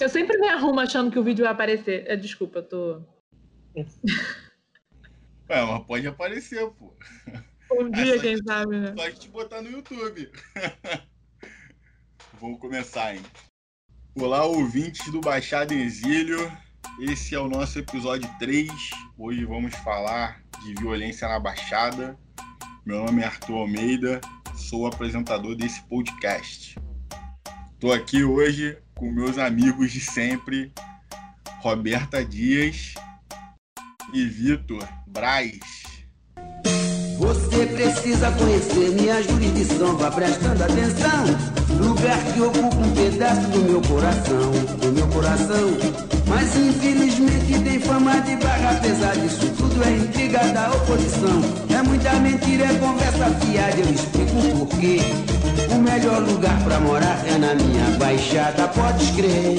[0.00, 2.04] Eu sempre me arrumo achando que o vídeo vai aparecer.
[2.06, 3.02] É, desculpa, eu tô.
[5.46, 6.94] É, mas pode aparecer, pô.
[7.72, 8.94] Um dia, é quem gente, sabe, né?
[8.96, 10.32] Só gente botar no YouTube.
[12.40, 13.22] Vamos começar, hein?
[14.18, 16.50] Olá, ouvintes do Baixada Exílio.
[16.98, 18.70] Esse é o nosso episódio 3.
[19.18, 22.18] Hoje vamos falar de violência na Baixada.
[22.86, 24.20] Meu nome é Arthur Almeida,
[24.54, 26.76] sou apresentador desse podcast.
[27.84, 30.72] Estou aqui hoje com meus amigos de sempre,
[31.60, 32.94] Roberta Dias
[34.14, 35.83] e Vitor Braz.
[37.18, 41.24] Você precisa conhecer minha jurisdição, vá prestando atenção.
[41.80, 44.50] Lugar que ocupa um pedaço do meu coração,
[44.80, 46.04] do meu coração.
[46.26, 51.40] Mas infelizmente tem fama de barra, apesar disso tudo é intriga da oposição.
[51.70, 55.00] É muita mentira, é conversa fiada, eu explico o porquê.
[55.70, 59.58] O melhor lugar pra morar é na minha baixada, pode crer.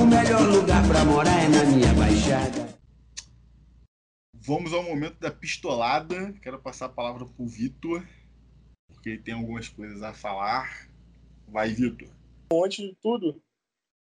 [0.00, 2.79] O melhor lugar pra morar é na minha baixada.
[4.42, 6.32] Vamos ao momento da pistolada.
[6.42, 8.02] Quero passar a palavra para o Vitor,
[8.88, 10.88] porque ele tem algumas coisas a falar.
[11.46, 12.08] Vai, Vitor.
[12.50, 13.42] Antes de tudo,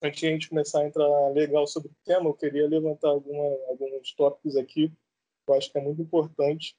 [0.01, 3.43] antes de a gente começar a entrar legal sobre o tema, eu queria levantar alguma,
[3.67, 4.91] alguns tópicos aqui
[5.45, 6.77] eu acho que é muito importante.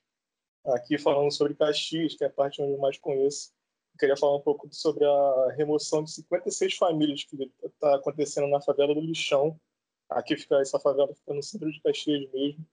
[0.65, 3.53] Aqui falando sobre Caxias, que é a parte onde eu mais conheço.
[3.95, 8.61] Eu queria falar um pouco sobre a remoção de 56 famílias que está acontecendo na
[8.61, 9.61] favela do Lixão.
[10.09, 12.65] Aqui fica essa favela fica no centro de Caxias mesmo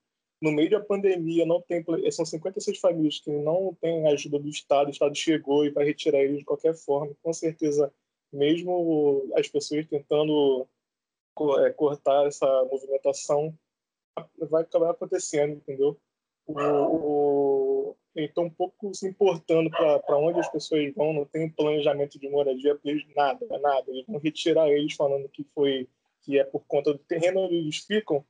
[0.42, 4.88] no meio da pandemia, não tem, são 56 famílias que não têm ajuda do Estado,
[4.88, 7.16] o Estado chegou e vai retirar eles de qualquer forma.
[7.24, 7.92] Com certeza,
[8.32, 10.68] mesmo as pessoas tentando
[11.60, 13.58] é, cortar essa movimentação,
[14.50, 16.00] vai acabar acontecendo, entendeu?
[16.46, 22.20] O, o, então, um pouco se importando para onde as pessoas vão, não tem planejamento
[22.20, 22.80] de moradia,
[23.16, 23.92] nada, nada.
[23.92, 25.88] Eles vão retirar eles falando que foi
[26.22, 28.26] que é por conta do terreno onde eles ficam,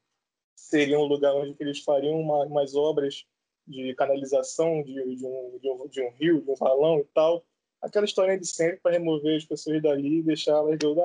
[0.58, 3.26] seria um lugar onde eles fariam uma, umas obras
[3.68, 7.46] de canalização de, de, um, de, um, de um rio, de um valão e tal.
[7.82, 10.98] Aquela história de sempre para remover as pessoas dali e deixá-las Deus.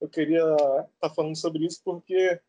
[0.00, 2.40] Eu queria estar tá falando sobre isso porque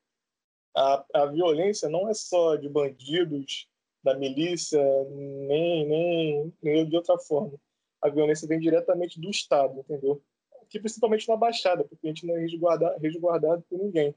[0.75, 3.67] a, a violência não é só de bandidos,
[4.03, 4.81] da milícia,
[5.11, 7.57] nem, nem, nem de outra forma.
[8.01, 10.21] A violência vem diretamente do Estado, entendeu?
[10.61, 14.13] Aqui, principalmente na Baixada, porque a gente não é resguardado, resguardado por ninguém.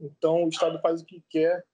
[0.00, 1.64] Então, o Estado faz o que quer,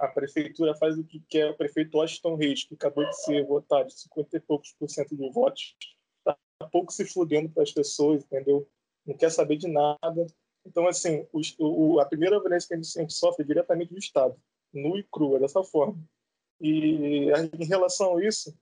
[0.00, 1.50] a prefeitura faz o que quer.
[1.50, 5.14] O prefeito Washington Reis, que acabou de ser votado de 50 e poucos por cento
[5.14, 5.76] de votos,
[6.18, 6.36] está
[6.72, 8.66] pouco se fudendo para as pessoas, entendeu?
[9.06, 10.26] Não quer saber de nada.
[10.66, 13.98] Então, assim, o, o, a primeira violência que a gente, gente sofre é diretamente do
[13.98, 14.34] Estado,
[14.72, 16.02] nu e crua, dessa forma.
[16.60, 18.54] E em relação a isso,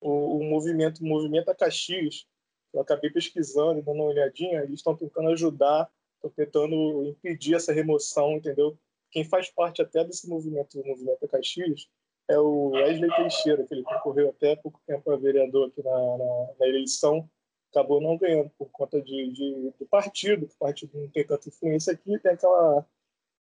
[0.00, 2.26] o, o movimento o movimento a Caxias,
[2.72, 5.90] eu acabei pesquisando e dando uma olhadinha, eles estão tentando ajudar
[6.22, 8.78] Estou tentando impedir essa remoção, entendeu?
[9.10, 11.88] Quem faz parte até desse movimento, do movimento Caxias,
[12.28, 16.54] é o Wesley Teixeira, que ele concorreu até pouco tempo a vereador aqui na, na,
[16.60, 17.28] na eleição,
[17.72, 21.92] acabou não ganhando por conta de, de, do partido, o partido não tem tanta influência
[21.92, 22.86] aqui, tem aquela,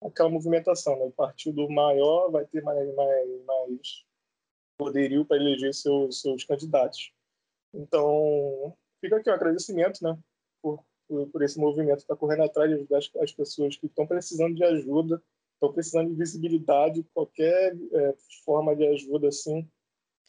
[0.01, 1.05] aquela movimentação, né?
[1.05, 4.05] o partido maior vai ter mais, mais, mais
[4.79, 7.13] poderio para eleger seus, seus candidatos.
[7.75, 10.19] Então, fica aqui o um agradecimento né,
[10.63, 14.07] por por, por esse movimento está correndo atrás de ajudar as, as pessoas que estão
[14.07, 15.21] precisando de ajuda,
[15.55, 19.69] estão precisando de visibilidade, qualquer é, forma de ajuda assim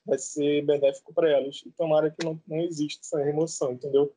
[0.04, 1.62] vai ser benéfico para elas.
[1.64, 4.12] E tomara que não, não exista essa remoção, entendeu?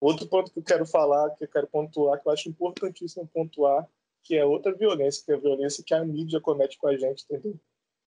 [0.00, 3.88] Outro ponto que eu quero falar, que eu quero pontuar, que eu acho importantíssimo pontuar,
[4.24, 7.24] que é outra violência, que é a violência que a mídia comete com a gente,
[7.24, 7.58] entendeu?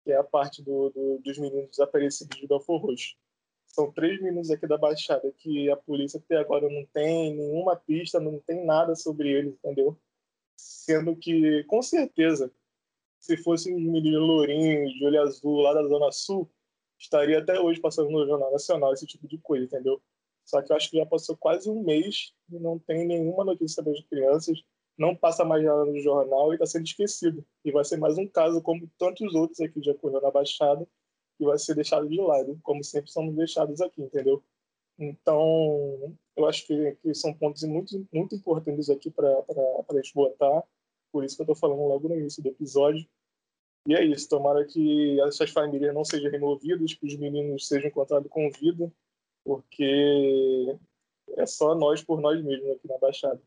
[0.04, 3.14] Que é a parte do, do, dos meninos desaparecidos de Belfor Roxo.
[3.80, 8.20] São três meninos aqui da Baixada que a polícia até agora não tem nenhuma pista,
[8.20, 9.98] não tem nada sobre eles, entendeu?
[10.54, 12.52] Sendo que, com certeza,
[13.18, 16.46] se fosse um menino lourinho, de olho azul, lá da Zona Sul,
[16.98, 20.02] estaria até hoje passando no Jornal Nacional esse tipo de coisa, entendeu?
[20.44, 23.82] Só que eu acho que já passou quase um mês e não tem nenhuma notícia
[23.82, 24.62] das crianças,
[24.98, 27.42] não passa mais nada no jornal e está sendo esquecido.
[27.64, 30.86] E vai ser mais um caso, como tantos outros aqui já ocorreu na Baixada,
[31.40, 34.44] e vai ser deixado de lado, como sempre somos deixados aqui, entendeu?
[34.98, 40.62] Então, eu acho que, que são pontos muito, muito importantes aqui para a gente botar,
[41.10, 43.08] por isso que eu estou falando logo no início do episódio.
[43.88, 48.30] E é isso, tomara que essas famílias não sejam removidas, que os meninos sejam encontrados
[48.30, 48.92] com vida,
[49.42, 50.76] porque
[51.30, 53.40] é só nós por nós mesmos aqui na Baixada.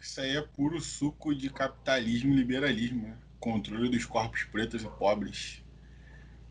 [0.00, 3.20] Isso aí é puro suco de capitalismo e liberalismo, né?
[3.38, 5.62] controle dos corpos pretos e pobres.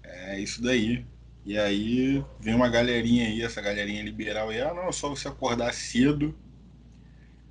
[0.10, 1.06] É isso daí.
[1.46, 5.28] E aí vem uma galerinha aí, essa galerinha liberal aí, ah não, é só você
[5.28, 6.36] acordar cedo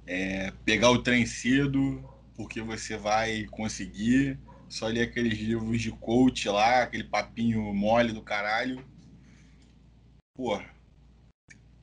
[0.06, 4.38] é, pegar o trem cedo, porque você vai conseguir.
[4.68, 8.84] Só ler aqueles livros de coach lá, aquele papinho mole do caralho.
[10.34, 10.60] Pô,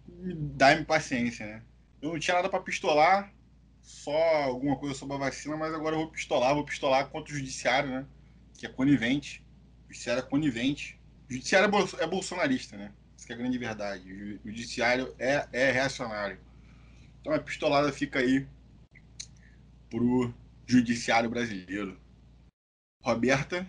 [0.08, 1.64] dá-me paciência, né?
[2.02, 3.34] Eu não tinha nada para pistolar,
[3.81, 4.12] só
[4.44, 7.90] alguma coisa sobre a vacina, mas agora eu vou pistolar, vou pistolar contra o judiciário,
[7.90, 8.06] né?
[8.58, 9.43] Que é conivente.
[9.94, 11.00] Judiciário é conivente.
[11.30, 12.92] O judiciário é, é bolsonarista, né?
[13.16, 14.40] Isso é a grande verdade.
[14.44, 16.40] O judiciário é, é reacionário.
[17.22, 18.48] Então a pistolada fica aí
[19.92, 20.34] pro
[20.66, 21.95] judiciário brasileiro.
[23.04, 23.68] Roberta?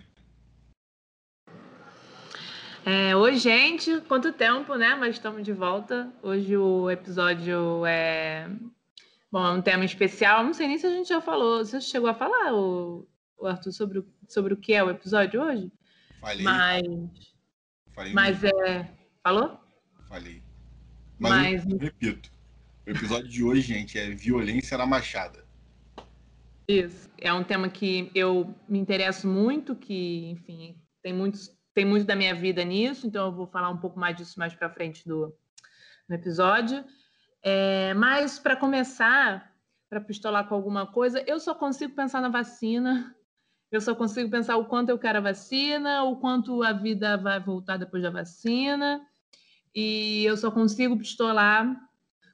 [2.83, 4.01] É, oi, gente.
[4.01, 4.95] Quanto tempo, né?
[4.95, 6.11] Mas estamos de volta.
[6.23, 8.49] Hoje o episódio é.
[9.31, 10.43] Bom, é um tema especial.
[10.43, 11.63] Não sei nem se a gente já falou.
[11.63, 13.07] Você chegou a falar, o,
[13.37, 15.71] o Arthur, sobre o, sobre o que é o episódio hoje?
[16.25, 16.43] Falei.
[16.43, 16.83] Mas.
[17.93, 18.91] Falei mas é.
[19.23, 19.59] Falou?
[20.09, 20.41] Falei.
[21.19, 21.65] Mas, mas...
[21.65, 22.31] Eu, eu repito.
[22.87, 25.45] O episódio de hoje, gente, é violência na Machada.
[26.67, 27.11] Isso.
[27.19, 32.15] É um tema que eu me interesso muito, que, enfim, tem, muitos, tem muito da
[32.15, 35.31] minha vida nisso, então eu vou falar um pouco mais disso mais para frente do,
[36.09, 36.83] no episódio.
[37.43, 39.53] É, mas, para começar,
[39.87, 43.14] para pistolar com alguma coisa, eu só consigo pensar na vacina.
[43.75, 47.41] Eu só consigo pensar o quanto eu quero a vacina, o quanto a vida vai
[47.41, 49.05] voltar depois da vacina.
[49.75, 51.77] E eu só consigo pistolar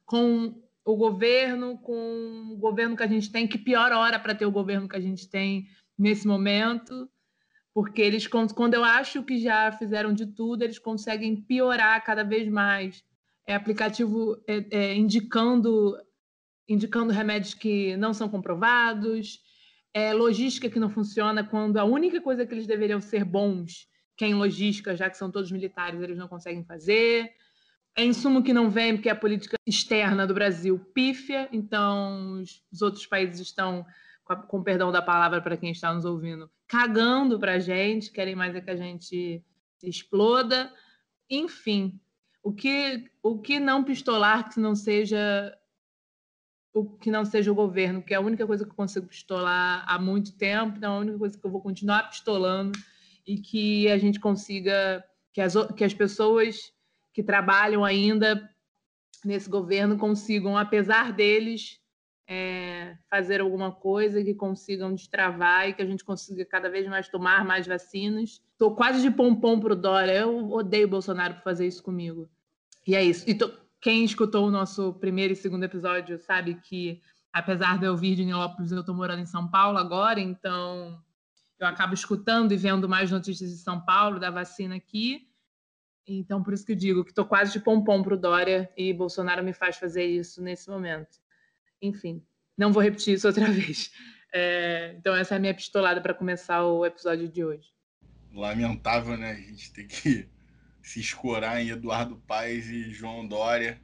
[0.06, 0.54] com
[0.86, 4.52] o governo, com o governo que a gente tem, que pior hora para ter o
[4.52, 5.66] governo que a gente tem
[5.98, 7.10] nesse momento,
[7.74, 12.48] porque eles, quando eu acho que já fizeram de tudo, eles conseguem piorar cada vez
[12.48, 13.04] mais.
[13.48, 15.98] É aplicativo é, é, indicando,
[16.70, 19.40] indicando remédios que não são comprovados,
[19.94, 24.26] é logística que não funciona, quando a única coisa que eles deveriam ser bons, que
[24.26, 27.34] é em logística, já que são todos militares, eles não conseguem fazer
[27.96, 32.42] é insumo que não vem porque a política externa do Brasil pífia, então
[32.72, 33.86] os outros países estão,
[34.48, 38.56] com perdão da palavra para quem está nos ouvindo, cagando para a gente, querem mais
[38.56, 39.44] é que a gente
[39.78, 40.72] se exploda.
[41.30, 42.00] Enfim,
[42.42, 45.54] o que, o que não pistolar que não seja
[46.74, 49.84] o que não seja o governo, que é a única coisa que eu consigo pistolar
[49.88, 52.78] há muito tempo, então é a única coisa que eu vou continuar pistolando
[53.28, 55.04] e que a gente consiga
[55.34, 56.72] que as, que as pessoas
[57.14, 58.50] que trabalham ainda
[59.24, 61.80] nesse governo consigam, apesar deles,
[62.28, 67.10] é, fazer alguma coisa, que consigam destravar e que a gente consiga cada vez mais
[67.10, 68.42] tomar mais vacinas.
[68.54, 70.14] Estou quase de pompom para o Dória.
[70.14, 72.30] Eu odeio o Bolsonaro por fazer isso comigo.
[72.88, 73.30] E é isso.
[73.30, 73.52] E tô...
[73.82, 77.02] quem escutou o nosso primeiro e segundo episódio sabe que,
[77.34, 81.04] apesar de eu vir de Nilópolis, eu estou morando em São Paulo agora, então
[81.60, 85.28] eu acabo escutando e vendo mais notícias de São Paulo, da vacina aqui.
[86.08, 88.94] Então, por isso que eu digo que estou quase de pompom para o Dória e
[88.94, 91.20] Bolsonaro me faz fazer isso nesse momento.
[91.82, 92.24] Enfim,
[92.56, 93.92] não vou repetir isso outra vez.
[94.34, 97.70] É, então, essa é a minha pistolada para começar o episódio de hoje.
[98.32, 99.32] Lamentável, né?
[99.32, 100.30] A gente ter que
[100.82, 103.82] se escorar em Eduardo Paes e João Dória,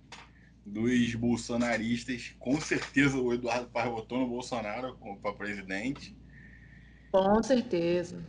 [0.66, 2.36] dois bolsonaristas.
[2.40, 6.16] Com certeza o Eduardo Paes votou no Bolsonaro para presidente.
[7.12, 8.24] Com certeza.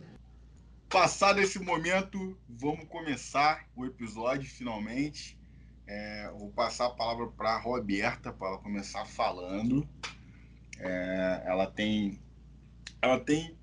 [0.89, 5.39] Passado esse momento, vamos começar o episódio finalmente.
[5.85, 9.87] É, vou passar a palavra para a Roberta para ela começar falando.
[10.79, 12.19] É, ela tem,
[13.01, 13.57] ela tem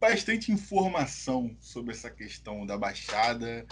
[0.00, 3.66] bastante informação sobre essa questão da Baixada,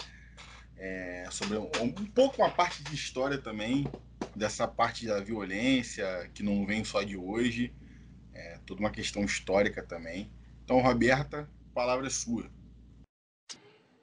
[0.81, 3.87] é, sobre um, um pouco uma parte de história também
[4.35, 7.71] dessa parte da violência que não vem só de hoje,
[8.33, 10.31] é, toda uma questão histórica também.
[10.63, 12.49] Então, Roberta, palavra é sua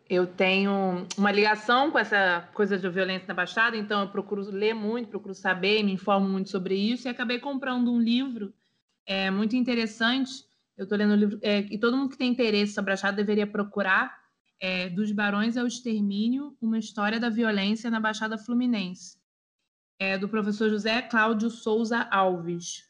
[0.09, 4.75] eu tenho uma ligação com essa coisa de violência na Baixada, então eu procuro ler
[4.75, 8.55] muito, procuro saber, me informo muito sobre isso e acabei comprando um livro
[9.05, 10.47] é, muito interessante.
[10.79, 13.19] Eu estou lendo o livro, é, e todo mundo que tem interesse sobre a Baixada
[13.19, 14.17] deveria procurar
[14.61, 19.19] é, Dos Barões ao Extermínio, uma história da violência na Baixada Fluminense,
[19.99, 22.85] é, do professor José Cláudio Souza Alves.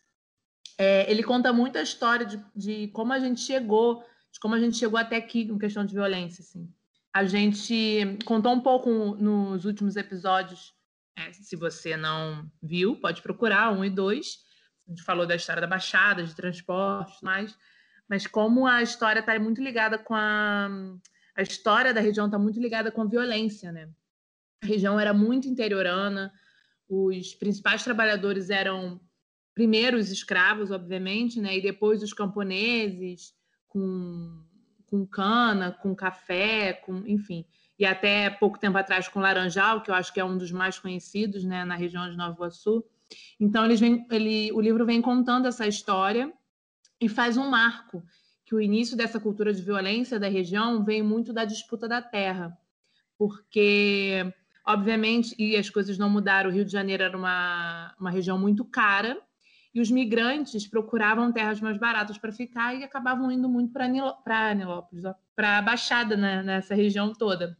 [0.79, 4.61] É, ele conta muito a história de, de como a gente chegou, de como a
[4.61, 6.73] gente chegou até aqui em questão de violência, assim.
[7.13, 10.75] A gente contou um pouco nos últimos episódios.
[11.17, 14.39] É, se você não viu, pode procurar um e dois.
[14.87, 17.59] A gente falou da história da Baixada, de transporte, mais.
[18.09, 20.71] Mas como a história está muito ligada com a
[21.39, 23.89] a história da região está muito ligada com violência, né?
[24.61, 26.33] A região era muito interiorana.
[26.89, 29.01] Os principais trabalhadores eram
[29.55, 31.57] primeiro os escravos, obviamente, né?
[31.57, 33.33] E depois os camponeses
[33.69, 34.45] com
[34.91, 37.45] com cana, com café, com, enfim.
[37.79, 40.79] E até pouco tempo atrás com laranjal, que eu acho que é um dos mais
[40.79, 42.83] conhecidos né, na região de Nova Iguaçu.
[43.39, 46.33] Então eles vem, ele, o livro vem contando essa história
[46.99, 48.03] e faz um marco
[48.49, 52.57] que o início dessa cultura de violência da região vem muito da disputa da terra,
[53.19, 54.25] porque
[54.67, 56.49] obviamente e as coisas não mudaram.
[56.49, 59.21] O Rio de Janeiro era uma, uma região muito cara
[59.75, 65.05] e os migrantes procuravam terras mais baratas para ficar e acabavam indo muito para Nilópolis,
[65.37, 67.55] para a Baixada, né, nessa região toda.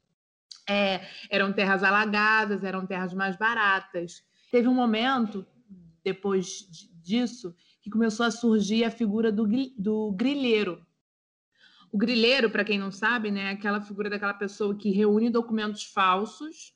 [0.67, 4.23] É, eram terras alagadas, eram terras mais baratas.
[4.51, 5.47] Teve um momento,
[6.03, 6.67] depois
[7.03, 7.55] disso,
[7.89, 10.87] que começou a surgir a figura do, do grilheiro.
[11.91, 15.85] O grilheiro, para quem não sabe, né, é aquela figura daquela pessoa que reúne documentos
[15.85, 16.75] falsos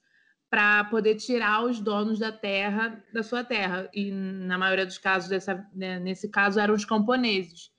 [0.48, 3.88] para poder tirar os donos da terra da sua terra.
[3.92, 7.70] E na maioria dos casos, dessa, né, nesse caso, eram os camponeses.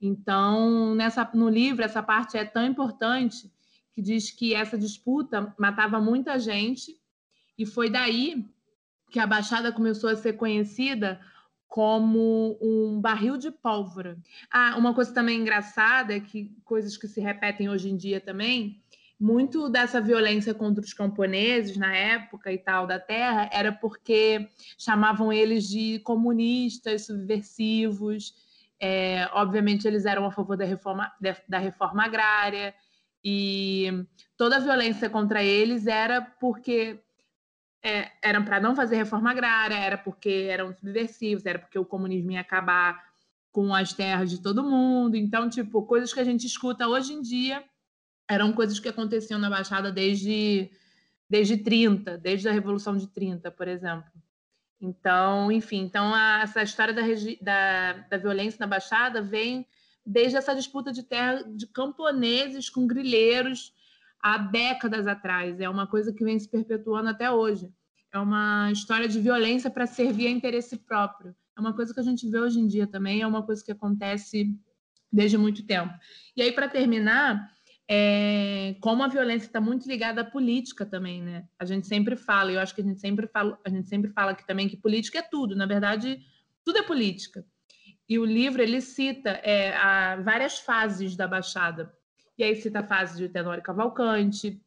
[0.00, 3.52] Então, nessa, no livro, essa parte é tão importante
[3.92, 6.96] que diz que essa disputa matava muita gente
[7.58, 8.48] e foi daí
[9.10, 11.20] que a Baixada começou a ser conhecida
[11.68, 14.18] como um barril de pólvora.
[14.50, 18.82] Ah, uma coisa também engraçada é que coisas que se repetem hoje em dia também
[19.18, 24.48] muito dessa violência contra os camponeses na época e tal da terra era porque
[24.78, 28.32] chamavam eles de comunistas, subversivos.
[28.80, 31.12] É, obviamente, eles eram a favor da reforma,
[31.48, 32.72] da reforma agrária
[33.24, 34.04] e
[34.36, 37.00] toda a violência contra eles era porque
[37.82, 42.32] é, eram para não fazer reforma agrária, era porque eram subversivos, era porque o comunismo
[42.32, 43.08] ia acabar
[43.52, 45.16] com as terras de todo mundo.
[45.16, 47.64] Então, tipo, coisas que a gente escuta hoje em dia
[48.28, 50.70] eram coisas que aconteciam na Baixada desde,
[51.28, 54.10] desde 30, desde a Revolução de 30, por exemplo.
[54.80, 57.02] Então, enfim, então a, essa história da,
[57.40, 59.66] da, da violência na Baixada vem
[60.04, 63.72] desde essa disputa de terra de camponeses com grileiros
[64.22, 65.60] há décadas atrás.
[65.60, 67.72] É uma coisa que vem se perpetuando até hoje.
[68.12, 71.34] É uma história de violência para servir a interesse próprio.
[71.56, 73.72] É uma coisa que a gente vê hoje em dia também, é uma coisa que
[73.72, 74.56] acontece
[75.12, 75.92] desde muito tempo.
[76.36, 77.50] E aí, para terminar,
[77.90, 81.48] é, como a violência está muito ligada à política também, né?
[81.58, 84.32] A gente sempre fala, eu acho que a gente sempre fala, a gente sempre fala
[84.32, 85.56] aqui também que política é tudo.
[85.56, 86.20] Na verdade,
[86.64, 87.44] tudo é política.
[88.08, 91.92] E o livro ele cita é, várias fases da Baixada.
[92.38, 94.62] E aí cita a fase de Tenório Cavalcante,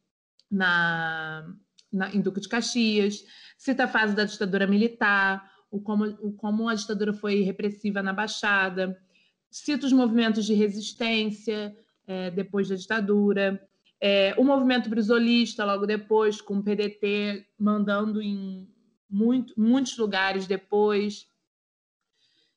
[0.50, 1.50] na,
[1.90, 3.24] na, em Duque de Caxias,
[3.56, 8.12] cita a fase da ditadura militar, o como, o como a ditadura foi repressiva na
[8.12, 9.00] Baixada,
[9.50, 11.74] cita os movimentos de resistência,
[12.06, 13.66] é, depois da ditadura.
[13.98, 18.68] É, o movimento brisolista, logo depois, com o PDT mandando em
[19.08, 21.22] muito, muitos lugares depois.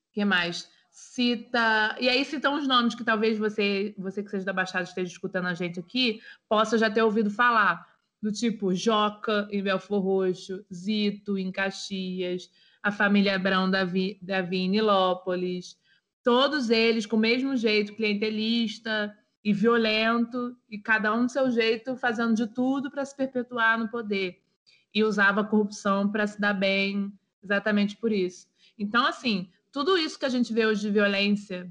[0.10, 0.70] O que mais?
[0.98, 1.94] Cita.
[2.00, 5.48] E aí citam os nomes que talvez você, você que seja da Baixada esteja escutando
[5.48, 7.86] a gente aqui, possa já ter ouvido falar.
[8.22, 12.50] Do tipo Joca em Belfor Roxo, Zito em Caxias,
[12.82, 15.78] a família Abrão Davi, Davi em Nilópolis.
[16.24, 21.98] Todos eles com o mesmo jeito, clientelista, e violento, e cada um do seu jeito
[21.98, 24.42] fazendo de tudo para se perpetuar no poder.
[24.94, 27.12] E usava a corrupção para se dar bem,
[27.44, 28.48] exatamente por isso.
[28.80, 31.70] Então, assim, tudo isso que a gente vê hoje de violência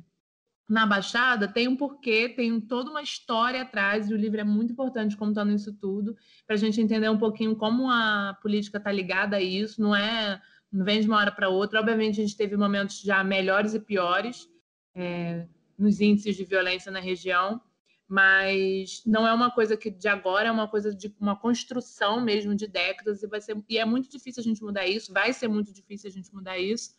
[0.68, 4.75] na Baixada tem um porquê, tem toda uma história atrás, e o livro é muito
[4.75, 6.14] importante contando isso tudo,
[6.46, 10.38] para a gente entender um pouquinho como a política está ligada a isso, não é.
[10.70, 11.80] Não vem de uma hora para outra.
[11.80, 14.50] Obviamente, a gente teve momentos já melhores e piores,
[14.94, 15.46] é,
[15.78, 17.58] nos índices de violência na região,
[18.06, 22.54] mas não é uma coisa que de agora, é uma coisa de uma construção mesmo
[22.54, 25.49] de décadas e vai ser e é muito difícil a gente mudar isso, vai ser
[25.49, 26.90] muito difícil a gente mudar isso,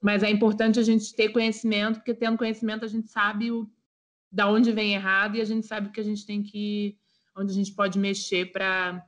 [0.00, 3.68] mas é importante a gente ter conhecimento, porque tendo conhecimento a gente sabe o
[4.30, 6.96] da onde vem errado e a gente sabe que a gente tem que
[7.36, 9.02] onde a gente pode mexer para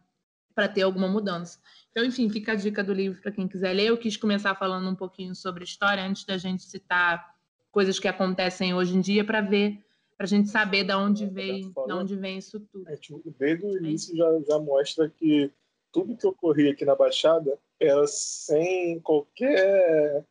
[0.73, 1.59] ter alguma mudança.
[1.91, 3.87] Então, enfim, fica a dica do livro para quem quiser ler.
[3.87, 7.35] Eu quis começar falando um pouquinho sobre história antes da gente citar
[7.73, 9.85] coisas que acontecem hoje em dia para ver,
[10.17, 12.89] para a gente saber de onde vem, de onde vem isso tudo.
[12.89, 15.51] É, tipo, desde o início já, já mostra que
[15.93, 20.25] tudo que ocorria aqui na Baixada era sem qualquer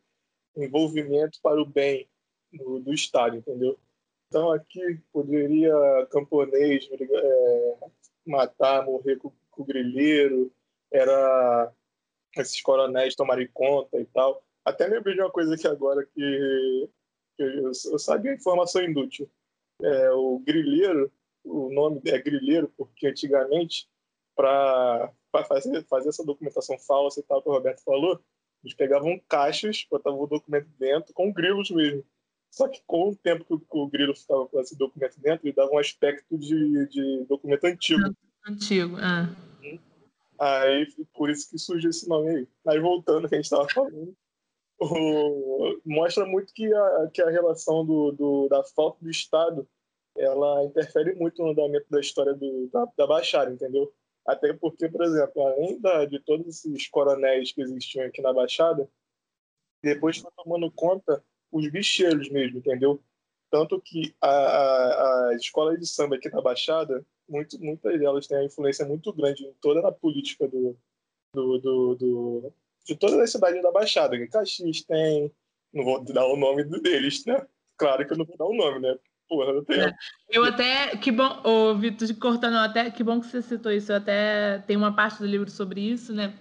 [0.56, 2.08] envolvimento para o bem
[2.52, 3.78] do, do Estado, entendeu?
[4.28, 5.74] Então aqui poderia
[6.10, 7.76] camponês é,
[8.26, 10.52] matar, morrer com, com o grilheiro,
[10.92, 11.72] era
[12.36, 14.42] esses coronéis tomarem conta e tal.
[14.64, 16.88] Até lembrei de uma coisa aqui agora que
[17.38, 19.28] eu, eu sabia informação inútil.
[19.82, 21.10] É, o grilheiro,
[21.42, 23.88] o nome é grilheiro porque antigamente,
[24.36, 25.12] para
[25.48, 28.22] fazer, fazer essa documentação falsa e tal que o Roberto falou,
[28.62, 32.04] eles pegavam caixas, botavam o documento dentro, com grilos mesmo.
[32.50, 35.46] Só que com o tempo que o, que o grilo ficava com esse documento dentro,
[35.46, 38.14] ele dava um aspecto de, de documento antigo.
[38.46, 39.28] Antigo, ah.
[40.38, 42.48] Aí, por isso que surgiu esse nome aí.
[42.66, 44.16] Aí, voltando que a gente estava falando,
[44.80, 49.68] o, mostra muito que a, que a relação do, do, da falta do Estado
[50.16, 53.92] ela interfere muito no andamento da história do, da, da Baixada, entendeu?
[54.26, 58.88] Até porque, por exemplo, além de todos esses coronéis que existiam aqui na Baixada,
[59.82, 63.02] depois foi tomando conta os bicheiros mesmo, entendeu?
[63.50, 68.38] Tanto que a, a, a escola de samba aqui na Baixada, muito, muitas delas têm
[68.38, 70.76] uma influência muito grande em toda a política do,
[71.34, 72.52] do, do, do
[72.84, 74.16] de toda a cidade da Baixada.
[74.28, 75.32] Caxias tem,
[75.72, 77.46] não vou dar o nome deles, né?
[77.76, 78.98] Claro que eu não vou dar o nome, né?
[79.30, 79.82] Porra, tenho.
[79.84, 79.94] É.
[80.28, 83.96] Eu até, que bom, ô Vitor, cortando, até, que bom que você citou isso, eu
[83.96, 86.34] até tenho uma parte do livro sobre isso, né?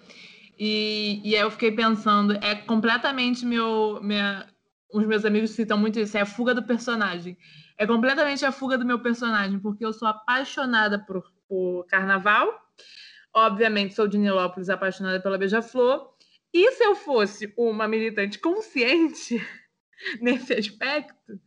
[0.58, 4.48] E, e aí eu fiquei pensando, é completamente meu, minha,
[4.92, 7.38] os meus amigos citam muito isso, é a fuga do personagem.
[7.78, 12.60] É completamente a fuga do meu personagem, porque eu sou apaixonada por, por carnaval,
[13.32, 16.10] obviamente sou de Nilópolis, apaixonada pela Beija-Flor,
[16.52, 19.40] e se eu fosse uma militante consciente
[20.20, 21.40] nesse aspecto,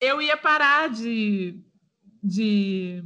[0.00, 1.62] eu ia parar de,
[2.22, 3.04] de,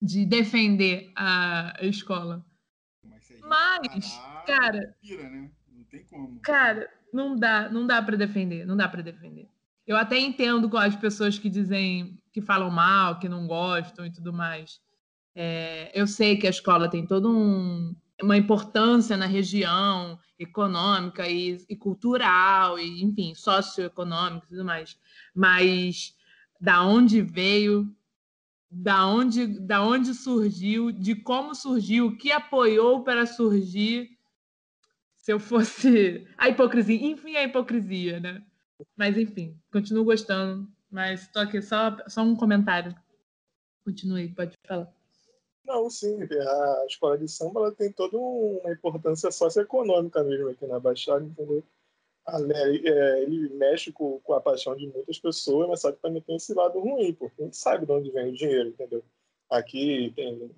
[0.00, 2.44] de defender a escola.
[3.42, 4.96] Mas, parar, cara.
[5.02, 5.50] Né?
[5.72, 6.40] Não tem como.
[6.40, 9.48] Cara, não dá, não dá para defender, não dá para defender.
[9.86, 14.10] Eu até entendo com as pessoas que dizem que falam mal, que não gostam e
[14.10, 14.80] tudo mais.
[15.34, 21.64] É, eu sei que a escola tem todo um, uma importância na região econômica e,
[21.68, 24.96] e cultural e enfim socioeconômica e tudo mais
[25.34, 26.14] mas
[26.60, 27.94] da onde veio,
[28.70, 34.16] da onde, da onde surgiu, de como surgiu, o que apoiou para surgir.
[35.18, 38.42] Se eu fosse a hipocrisia, enfim, a hipocrisia, né?
[38.96, 40.68] Mas enfim, continuo gostando.
[40.90, 42.94] Mas estou aqui só, só um comentário.
[43.84, 44.92] Continue, pode falar.
[45.64, 50.78] Não, sim, a escola de samba ela tem toda uma importância socioeconômica mesmo aqui na
[50.78, 51.64] Baixada, entendeu?
[52.26, 56.36] É, ele mexe com, com, a paixão de muitas pessoas, mas só que também tem
[56.36, 59.04] esse lado ruim, porque a gente sabe de onde vem o dinheiro, entendeu?
[59.50, 60.50] Aqui tem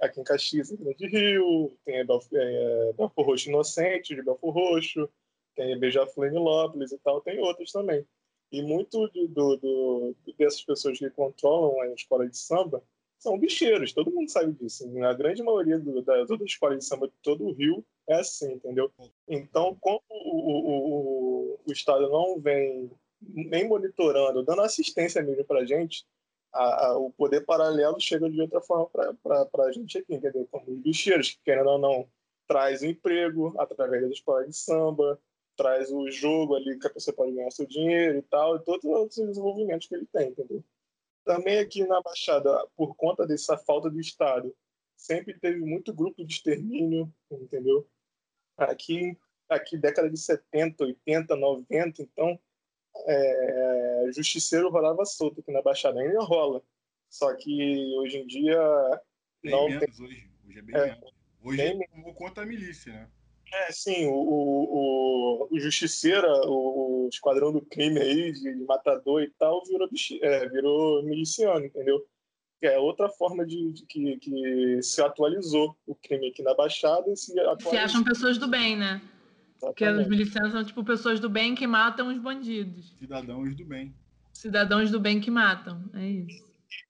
[0.00, 5.08] aqui em Caxias, tem Rio, tem Belfor, é, Belfor Roxo Inocente, de Belfor Roxo,
[5.56, 8.06] tem Beija-Flor em Lópolis e tal, tem outros também.
[8.52, 12.82] E muito do, do, do, dessas pessoas que controlam a escola de samba
[13.20, 14.90] são bicheiros, todo mundo sabe disso.
[15.04, 18.54] A grande maioria do, da, toda escola de samba de todo o Rio é assim,
[18.54, 18.90] entendeu?
[19.28, 25.64] Então, como o, o, o, Estado não vem nem monitorando, dando assistência mesmo para a
[25.66, 26.06] gente,
[26.50, 30.48] a, o poder paralelo chega de outra forma para a gente aqui, entendeu?
[30.50, 32.08] Como os bicheiros, que querendo ou não,
[32.48, 35.20] traz emprego através da escola de samba,
[35.56, 38.82] traz o jogo ali que a pessoa pode ganhar seu dinheiro e tal, e todos
[38.82, 40.64] os desenvolvimentos que ele tem, entendeu?
[41.30, 44.52] Também aqui na Baixada, por conta dessa falta do Estado,
[44.96, 47.88] sempre teve muito grupo de extermínio, entendeu?
[48.56, 49.16] Aqui,
[49.48, 52.36] aqui década de 70, 80, 90, então,
[53.06, 56.00] é, justiceiro rolava solto aqui na Baixada.
[56.00, 56.60] Ainda rola.
[57.08, 58.58] Só que hoje em dia.
[59.40, 60.06] Bem não menos tem...
[60.06, 60.30] hoje.
[60.48, 61.14] Hoje é bem é, menos.
[61.44, 63.08] Hoje é tomou conta a milícia, né?
[63.52, 69.22] É, sim, o, o, o Justiceira, o, o esquadrão do crime aí, de, de matador
[69.22, 69.88] e tal, virou,
[70.22, 72.06] é, virou miliciano, entendeu?
[72.60, 77.10] que é outra forma de, de que, que, se atualizou o crime aqui na Baixada.
[77.10, 79.00] E se, se acham pessoas do bem, né?
[79.56, 79.60] Exatamente.
[79.60, 82.94] Porque os milicianos são tipo pessoas do bem que matam os bandidos.
[82.98, 83.94] Cidadãos do bem.
[84.34, 86.44] Cidadãos do bem que matam, é isso.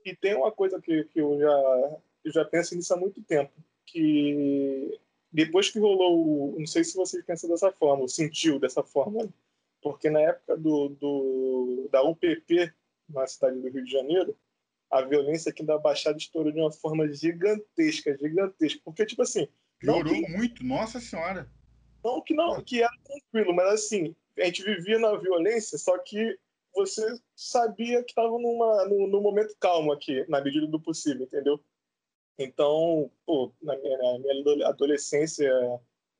[0.04, 3.22] E, e tem uma coisa que, que eu, já, eu já penso nisso há muito
[3.22, 3.52] tempo,
[3.86, 4.98] que
[5.32, 9.28] depois que rolou, não sei se vocês pensam dessa forma, ou sentiu dessa forma,
[9.82, 12.72] porque na época do, do da UPP,
[13.08, 14.36] na cidade do Rio de Janeiro,
[14.90, 18.80] a violência aqui da Baixada estourou de uma forma gigantesca, gigantesca.
[18.84, 19.48] Porque, tipo assim.
[19.78, 20.28] Piorou que...
[20.32, 21.48] muito, nossa senhora.
[22.02, 26.38] Não que não, que era tranquilo, mas assim, a gente vivia na violência, só que
[26.74, 31.62] você sabia que estava numa, num, num, momento calmo aqui, na medida do possível, entendeu?
[32.42, 35.52] Então, pô, na minha, na minha adolescência,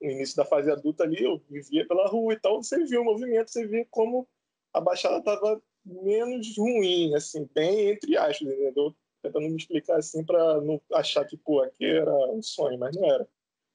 [0.01, 3.05] no início da fase adulta ali, eu vivia pela rua e tal, você via o
[3.05, 4.29] movimento, você via como
[4.71, 8.95] a Baixada estava menos ruim, assim, bem entre aspas, entendeu?
[9.23, 13.11] Tentando me explicar assim para não achar que, pô, aqui era um sonho, mas não
[13.11, 13.27] era.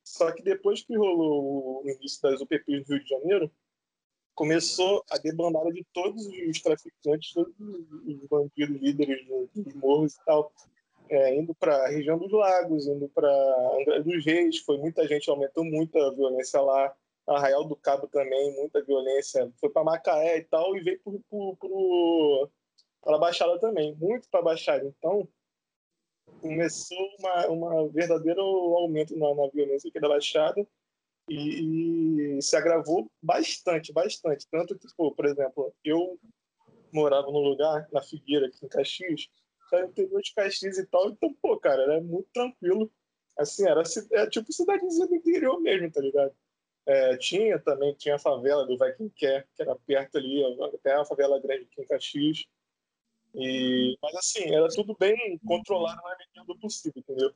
[0.03, 3.51] Só que depois que rolou o início das UPPs do Rio de Janeiro,
[4.35, 10.53] começou a debandada de todos os traficantes, todos os bandidos líderes dos morros e tal,
[11.09, 13.29] é, indo para a região dos lagos, indo para
[13.79, 16.95] Angra dos Reis, foi muita gente, aumentou muito a violência lá.
[17.27, 19.51] Arraial do Cabo também, muita violência.
[19.59, 21.01] Foi para Macaé e tal, e veio
[23.01, 24.85] para a Baixada também, muito para a Baixada.
[24.85, 25.27] Então,
[26.41, 30.67] começou uma, uma verdadeiro aumento na, na, violência aqui da Baixada.
[31.27, 34.47] e, e, se agravou bastante, bastante.
[34.49, 36.19] Tanto que, por exemplo, eu
[36.93, 39.27] morava num lugar, na Figueira, aqui em Caxias,
[39.75, 42.91] era interior de Caxias e tal, então, pô, cara, era muito tranquilo.
[43.37, 46.33] Assim, era, era tipo cidadezinha do interior mesmo, tá ligado?
[46.87, 50.93] É, tinha também, tinha a favela do Vai Quem Quer, que era perto ali, até
[50.93, 52.45] a favela grande aqui em Caxias.
[53.33, 57.33] E, mas assim, era tudo bem controlado na medida do possível, entendeu?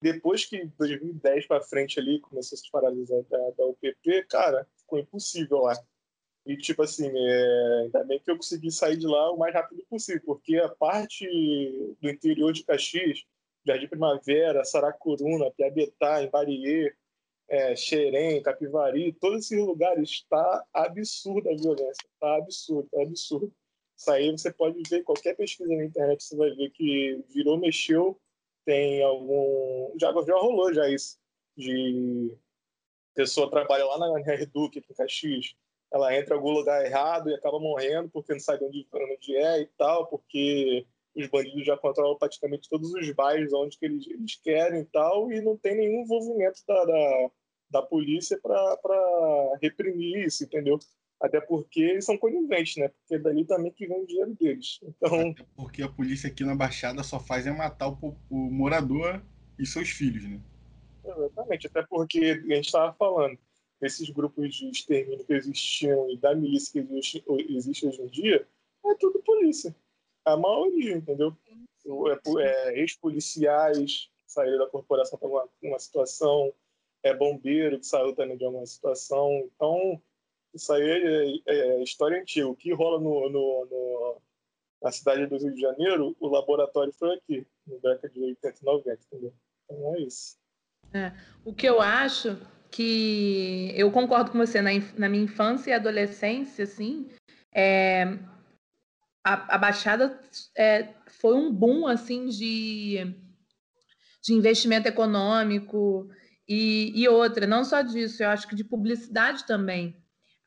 [0.00, 4.98] Depois que 2010 para frente ali começou a se paralisar da, da UPP, cara, ficou
[4.98, 5.74] impossível lá.
[6.44, 9.84] E, tipo assim, é, ainda bem que eu consegui sair de lá o mais rápido
[9.88, 11.24] possível, porque a parte
[12.00, 13.24] do interior de Caxias,
[13.64, 16.92] Jardim Primavera, Saracuruna, Piabetá, Embariê,
[17.48, 23.52] é, Xerém, Capivari, todos esses lugares está absurda a violência, está absurdo, tá absurdo.
[23.96, 28.20] Isso aí você pode ver, qualquer pesquisa na internet, você vai ver que virou, mexeu,
[28.64, 29.92] tem algum.
[30.00, 31.18] Já, já rolou já isso,
[31.56, 32.36] de
[33.14, 35.54] pessoa trabalha lá na Reduc, aqui em Caxias,
[35.92, 39.60] ela entra em algum lugar errado e acaba morrendo porque não sabe onde, onde é
[39.60, 44.36] e tal, porque os bandidos já controlam praticamente todos os bairros onde que eles, eles
[44.36, 47.30] querem e tal, e não tem nenhum envolvimento da, da,
[47.70, 50.78] da polícia para reprimir isso, entendeu?
[51.20, 52.88] Até porque eles são coniventes, né?
[52.88, 54.80] Porque é dali também que vem o dinheiro deles.
[54.82, 55.30] Então...
[55.30, 59.22] Até porque a polícia aqui na Baixada só faz é matar o, o morador
[59.58, 60.40] e seus filhos, né?
[61.04, 63.38] Exatamente, até porque a gente estava falando,
[63.82, 68.46] esses grupos de extermínio que existiam e da milícia que existe, existe hoje em dia,
[68.86, 69.74] é tudo polícia.
[70.24, 71.36] A maioria, entendeu?
[71.84, 76.52] É, é, Ex-policiais saíram da corporação para uma, uma situação,
[77.02, 79.50] é bombeiro que saiu também de alguma situação.
[79.54, 80.00] Então,
[80.54, 82.48] isso aí é, é, é história antiga.
[82.48, 84.22] O que rola no, no, no,
[84.80, 88.64] na cidade do Rio de Janeiro, o laboratório foi aqui, no década de 80 e
[88.64, 89.34] 90, entendeu?
[89.64, 90.36] Então é isso.
[90.94, 91.12] É,
[91.44, 92.38] o que eu acho
[92.72, 97.06] que eu concordo com você na, na minha infância e adolescência, assim,
[97.54, 98.18] é,
[99.22, 100.18] a, a Baixada
[100.56, 103.14] é, foi um boom assim de,
[104.24, 106.08] de investimento econômico
[106.48, 109.94] e, e outra, não só disso, eu acho que de publicidade também.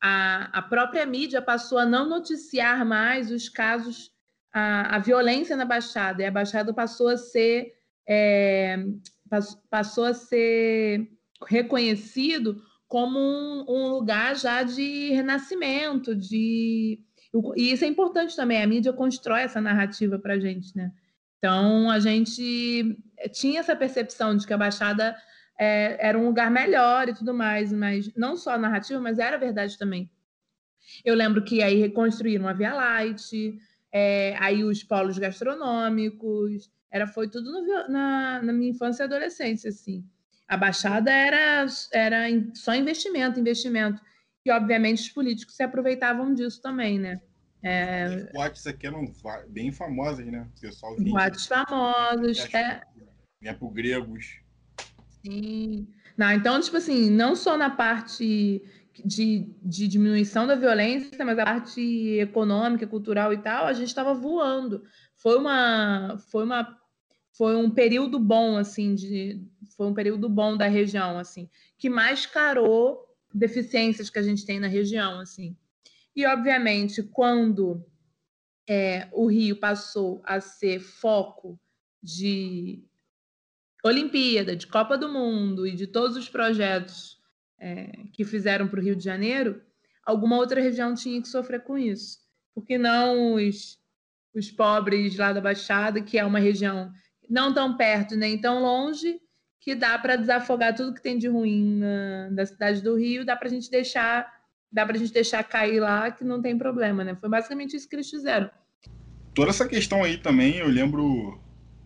[0.01, 4.11] A, a própria mídia passou a não noticiar mais os casos,
[4.51, 7.71] a, a violência na Baixada, e a Baixada passou a ser,
[8.07, 8.83] é,
[9.69, 11.07] passou a ser
[11.47, 16.99] reconhecido como um, um, lugar já de renascimento, de
[17.55, 18.61] e isso é importante também.
[18.61, 20.91] A mídia constrói essa narrativa para a gente, né?
[21.37, 22.97] Então a gente
[23.33, 25.15] tinha essa percepção de que a Baixada
[25.59, 29.37] é, era um lugar melhor e tudo mais, mas não só a narrativa, mas era
[29.37, 30.09] verdade também.
[31.03, 33.57] Eu lembro que aí reconstruíram a Via Light,
[33.91, 39.69] é, aí os polos gastronômicos, era foi tudo no, na, na, minha infância e adolescência,
[39.69, 40.03] assim.
[40.47, 44.01] A Baixada era, era só investimento, investimento.
[44.45, 47.19] E, obviamente, os políticos se aproveitavam disso também, né?
[47.63, 48.03] É...
[48.03, 49.05] As boates aqui eram
[49.49, 50.47] bem famosas, né?
[50.55, 52.81] O pessoal boates famosos, é...
[53.41, 54.39] Vinha para gregos.
[55.25, 55.87] Sim.
[56.15, 58.61] Não, então, tipo assim, não só na parte
[59.03, 61.81] de, de diminuição da violência, mas a parte
[62.19, 64.83] econômica, cultural e tal, a gente estava voando.
[65.17, 66.77] Foi uma, foi uma,
[67.37, 69.41] foi um período bom, assim, de,
[69.75, 74.67] foi um período bom da região, assim, que mascarou deficiências que a gente tem na
[74.67, 75.55] região, assim.
[76.15, 77.85] E, obviamente, quando
[78.67, 81.59] é, o Rio passou a ser foco
[82.01, 82.83] de
[83.83, 87.21] Olimpíada, de Copa do Mundo e de todos os projetos
[87.59, 89.61] é, que fizeram para o Rio de Janeiro,
[90.05, 92.19] alguma outra região tinha que sofrer com isso.
[92.53, 93.77] Porque não os,
[94.33, 96.93] os pobres lá da Baixada, que é uma região
[97.29, 99.19] não tão perto nem tão longe,
[99.59, 103.35] que dá para desafogar tudo que tem de ruim na, da cidade do Rio, dá
[103.35, 104.33] para a gente deixar
[104.71, 107.15] dá para gente deixar cair lá que não tem problema, né?
[107.15, 108.49] Foi basicamente isso que eles fizeram.
[109.33, 111.39] Toda essa questão aí também, eu lembro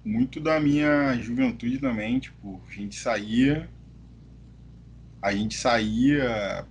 [0.03, 3.69] muito da minha juventude também, tipo, a gente saía,
[5.21, 6.65] a gente saía,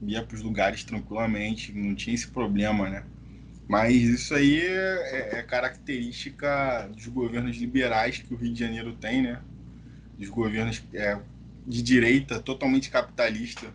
[0.00, 3.04] ia para os lugares tranquilamente, não tinha esse problema, né?
[3.68, 9.20] Mas isso aí é, é, característica dos governos liberais que o Rio de Janeiro tem,
[9.20, 9.42] né?
[10.18, 11.20] Dos governos é,
[11.66, 13.66] de direita, totalmente capitalista.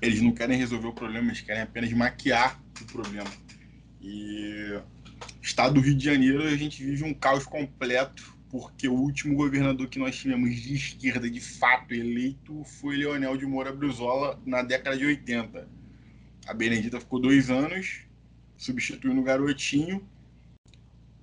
[0.00, 3.30] Eles não querem resolver o problema, eles querem apenas maquiar o problema.
[4.00, 4.80] E
[5.42, 9.86] estado do Rio de Janeiro, a gente vive um caos completo, porque o último governador
[9.88, 14.96] que nós tivemos de esquerda, de fato, eleito, foi Leonel de Moura Brizola na década
[14.96, 15.68] de 80.
[16.46, 18.00] A Benedita ficou dois anos,
[18.60, 20.06] substituindo o garotinho.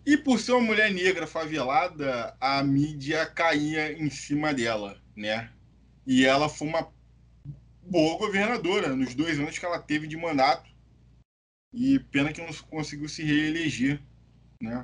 [0.04, 5.52] E por ser uma mulher negra favelada, a mídia caía em cima dela, né?
[6.06, 6.91] E ela foi uma
[7.84, 10.67] boa governadora nos dois anos que ela teve de mandato.
[11.71, 14.02] E pena que não conseguiu se reeleger,
[14.60, 14.84] né?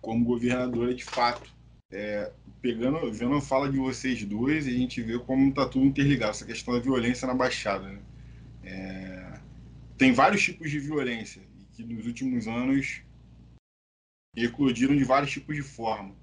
[0.00, 1.48] Como governadora de fato.
[1.92, 6.30] É, pegando, vendo a fala de vocês dois, a gente vê como está tudo interligado,
[6.30, 7.86] essa questão da violência na Baixada.
[7.86, 7.98] Né?
[8.64, 9.38] É,
[9.98, 11.42] tem vários tipos de violência,
[11.82, 13.02] que nos últimos anos
[14.36, 16.14] eclodiram de vários tipos de forma.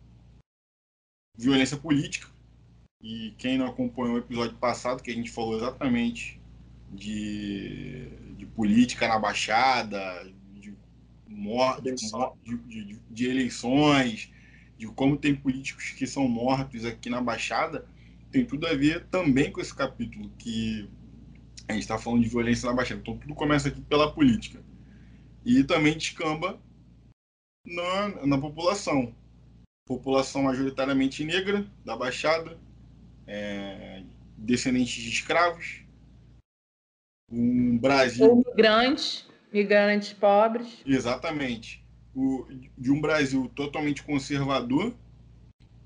[1.37, 2.27] Violência política,
[3.01, 6.41] e quem não acompanhou o episódio passado, que a gente falou exatamente
[6.91, 10.73] de, de política na Baixada, de,
[11.27, 11.95] mor de,
[12.67, 14.31] de, de, eleições,
[14.77, 17.87] de como tem políticos que são mortos aqui na Baixada,
[18.31, 20.89] tem tudo a ver também com esse capítulo, que
[21.67, 22.99] a gente está falando de violência na Baixada.
[22.99, 24.61] Então tudo começa aqui pela política.
[25.49, 26.61] E também descamba
[27.65, 29.15] na, na população.
[29.87, 32.55] População majoritariamente negra da Baixada,
[33.25, 34.03] é,
[34.37, 35.81] descendentes de escravos,
[37.31, 38.29] um Brasil.
[38.29, 40.83] Ou migrantes, migrantes pobres.
[40.85, 41.83] Exatamente.
[42.13, 42.45] O,
[42.77, 44.93] de um Brasil totalmente conservador,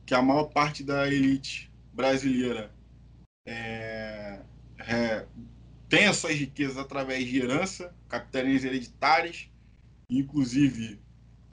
[0.06, 2.69] que a maior parte da elite brasileira
[3.47, 4.41] é,
[4.80, 5.26] é,
[5.88, 9.53] tem as suas riquezas através de herança, capitanias hereditárias,
[10.10, 11.02] inclusive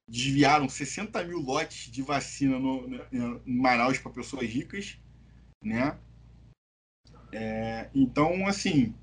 [0.08, 4.98] desviaram 60 mil lotes de vacina no, no, em Manaus para pessoas ricas
[5.62, 5.96] né?
[7.32, 8.94] É, então, assim,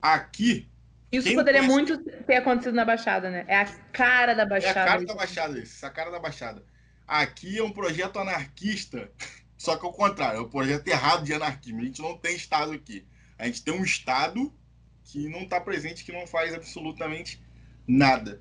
[0.00, 0.68] aqui.
[1.10, 1.74] Isso poderia conhece...
[1.74, 3.44] muito ter acontecido na Baixada, né?
[3.48, 4.78] É a cara da Baixada.
[4.78, 5.86] É a cara da Baixada, isso.
[5.86, 6.64] A cara da Baixada.
[7.06, 9.10] Aqui é um projeto anarquista,
[9.58, 11.80] só que ao contrário, é um projeto errado de anarquismo.
[11.80, 13.04] A gente não tem Estado aqui.
[13.36, 14.52] A gente tem um Estado
[15.04, 17.42] que não está presente, que não faz absolutamente
[17.86, 18.40] nada.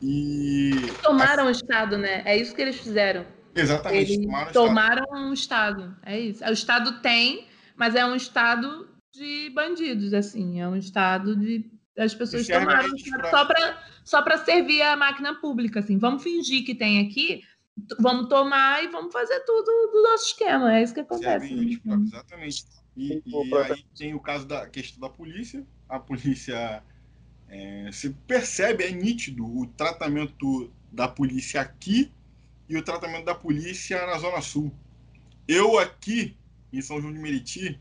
[0.00, 0.70] E.
[1.02, 2.22] Tomaram o Estado, né?
[2.24, 3.26] É isso que eles fizeram.
[3.54, 4.12] Exatamente.
[4.12, 5.96] Eles tomaram, tomaram um Estado.
[6.04, 6.44] É isso.
[6.44, 10.60] O Estado tem, mas é um Estado de bandidos, assim.
[10.60, 11.70] É um Estado de.
[11.96, 13.30] As pessoas tomaram pra...
[13.30, 15.98] só para só para servir a máquina pública, assim.
[15.98, 17.42] Vamos fingir que tem aqui,
[18.00, 20.78] vamos tomar e vamos fazer tudo do nosso esquema.
[20.78, 21.54] É isso que acontece.
[21.54, 21.78] Né?
[22.06, 22.64] Exatamente.
[22.96, 25.62] E, e aí tem o caso da questão da polícia.
[25.88, 26.82] A polícia
[27.48, 32.12] é, se percebe, é nítido o tratamento da polícia aqui
[32.68, 34.72] e o tratamento da polícia na Zona Sul.
[35.46, 36.36] Eu aqui,
[36.72, 37.80] em São João de Meriti,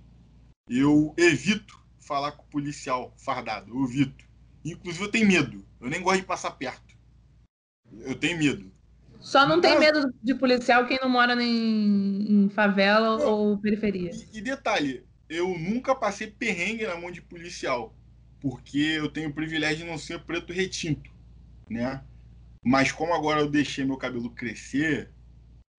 [0.70, 4.26] eu evito falar com o policial fardado, eu evito.
[4.64, 6.96] Inclusive eu tenho medo, eu nem gosto de passar perto.
[8.02, 8.72] Eu tenho medo.
[9.20, 13.28] Só não tem medo de policial quem não mora em, em favela não.
[13.28, 14.12] ou periferia.
[14.12, 17.97] E, e, detalhe, eu nunca passei perrengue na mão de policial,
[18.42, 21.10] porque eu tenho o privilégio de não ser preto retinto,
[21.70, 22.04] né?
[22.64, 25.10] Mas como agora eu deixei meu cabelo crescer,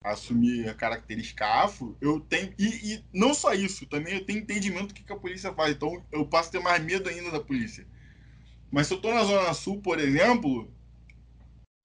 [0.03, 2.55] assumir a característica afro, eu tenho.
[2.59, 5.75] E, e, não só isso, também eu tenho entendimento do que, que a polícia faz.
[5.75, 7.87] Então eu passo a ter mais medo ainda da polícia.
[8.71, 10.73] Mas se eu tô na Zona Sul, por exemplo,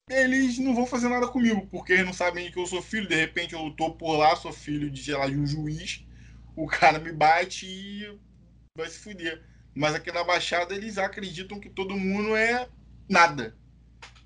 [0.08, 3.08] eles não vão fazer nada comigo, porque eles não sabem que eu sou filho.
[3.08, 6.06] De repente eu tô por lá, sou filho de, lá, de um juiz,
[6.54, 8.18] o cara me bate e
[8.76, 9.42] vai se fuder.
[9.74, 12.68] Mas aqui na Baixada eles acreditam que todo mundo é
[13.08, 13.56] nada.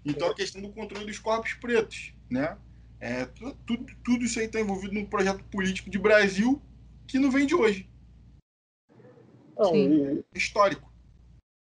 [0.05, 2.57] Então a questão do controle dos corpos pretos, né?
[3.01, 6.61] É, tudo, tudo isso aí está envolvido num projeto político de Brasil
[7.07, 7.89] que não vem de hoje.
[9.57, 10.93] Não, e, Histórico.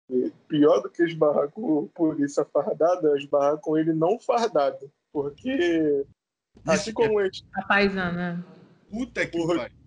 [0.09, 4.91] E pior do que esbarrar com polícia fardada, é esbarrar com ele não fardado.
[5.11, 6.05] Porque,
[6.65, 7.45] assim é como a gente.
[7.53, 8.33] A paisana.
[8.33, 8.43] Né?
[8.89, 9.80] Puta que pariu.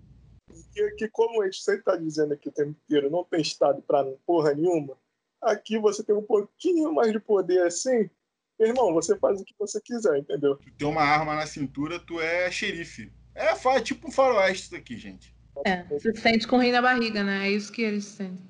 [0.74, 3.80] Que, que, como a gente sempre está dizendo aqui o tempo inteiro, não tem Estado
[3.82, 4.98] para porra nenhuma,
[5.40, 8.10] aqui você tem um pouquinho mais de poder assim,
[8.58, 10.56] irmão, você faz o que você quiser, entendeu?
[10.56, 13.12] Tu tem uma arma na cintura, tu é xerife.
[13.34, 15.34] É, é tipo um faroeste isso aqui, gente.
[15.64, 17.46] É, você se sente com o rei na barriga, né?
[17.46, 18.44] É isso que eles sentem.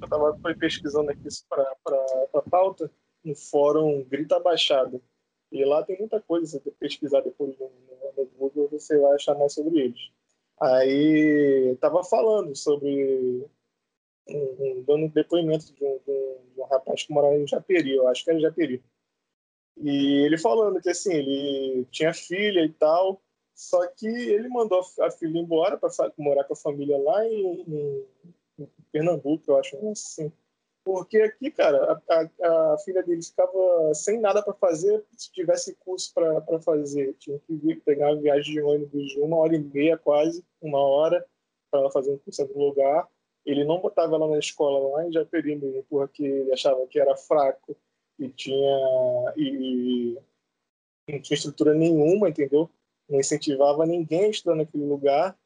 [0.00, 1.98] Eu tava pesquisando aqui pra, pra,
[2.32, 2.90] pra pauta
[3.24, 5.00] no fórum Grita Baixada.
[5.50, 7.70] E lá tem muita coisa, você pesquisar depois no,
[8.16, 10.10] no, Google, você vai achar mais sobre eles.
[10.60, 13.44] Aí tava falando sobre
[14.28, 17.94] um, um, dando depoimento de um, de, um, de um, rapaz que morava em Japeri,
[17.94, 18.82] eu acho que era Japeri.
[19.76, 23.20] E ele falando que assim, ele tinha filha e tal,
[23.54, 28.06] só que ele mandou a filha embora para morar com a família lá em, em,
[28.58, 30.32] em, Pernambuco, eu acho, assim.
[30.84, 35.74] Porque aqui, cara, a, a, a filha dele ficava sem nada para fazer, se tivesse
[35.76, 39.58] curso para fazer, tinha que vir, pegar uma viagem de ônibus de uma hora e
[39.58, 41.24] meia, quase, uma hora,
[41.70, 43.08] para ela fazer um curso em algum lugar.
[43.46, 47.16] Ele não botava ela na escola lá em Japeri mesmo, porque ele achava que era
[47.16, 47.74] fraco
[48.18, 50.18] e tinha e,
[51.08, 52.68] e não tinha estrutura nenhuma, entendeu?
[53.08, 55.36] Não incentivava ninguém a estudar naquele lugar.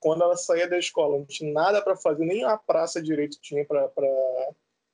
[0.00, 3.64] quando ela saía da escola, não tinha nada para fazer, nem a praça direito tinha
[3.64, 3.90] para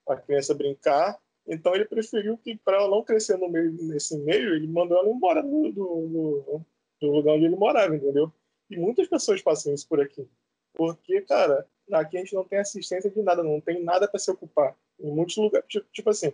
[0.06, 1.18] a criança brincar.
[1.46, 5.08] Então ele preferiu que, para ela não crescer no meio, nesse meio, ele mandou ela
[5.08, 6.64] embora do, do,
[7.00, 8.32] do, lugar onde ele morava, entendeu?
[8.70, 10.26] E muitas pessoas passam isso por aqui.
[10.74, 14.30] Porque, cara, aqui a gente não tem assistência de nada, não tem nada para se
[14.30, 14.76] ocupar.
[14.98, 16.32] Em muitos lugares, tipo, tipo assim,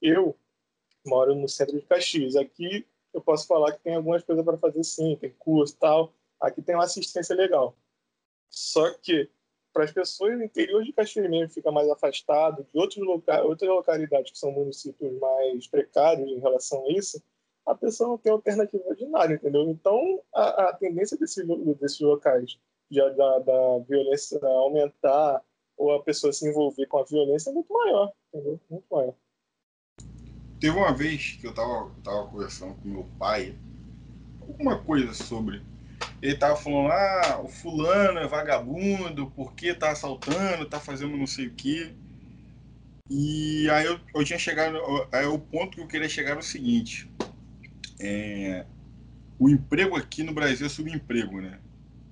[0.00, 0.36] eu
[1.06, 2.36] moro no centro de Caxias.
[2.36, 6.12] Aqui eu posso falar que tem algumas coisas para fazer sim, tem curso tal.
[6.40, 7.76] Aqui tem uma assistência legal.
[8.50, 9.30] Só que
[9.72, 13.70] para as pessoas do interior de Caxias mesmo fica mais afastado de outros locais, outras
[13.70, 17.22] localidades que são municípios mais precários em relação a isso,
[17.66, 19.68] a pessoa não tem alternativa de nada, entendeu?
[19.68, 21.44] Então a, a tendência desse,
[21.76, 22.58] desses locais
[22.90, 25.42] de, da, da violência aumentar
[25.76, 28.60] ou a pessoa se envolver com a violência é muito maior, entendeu?
[28.68, 29.14] Muito maior.
[30.60, 33.58] Teve uma vez que eu tava, tava conversando com meu pai,
[34.40, 35.62] alguma coisa sobre
[36.22, 41.48] ele tava falando, ah, o fulano é vagabundo, porque tá assaltando, tá fazendo não sei
[41.48, 41.92] o quê.
[43.10, 44.78] E aí eu, eu tinha chegado,
[45.10, 47.10] aí o ponto que eu queria chegar é o seguinte,
[48.00, 48.64] é,
[49.38, 51.58] o emprego aqui no Brasil é subemprego, né?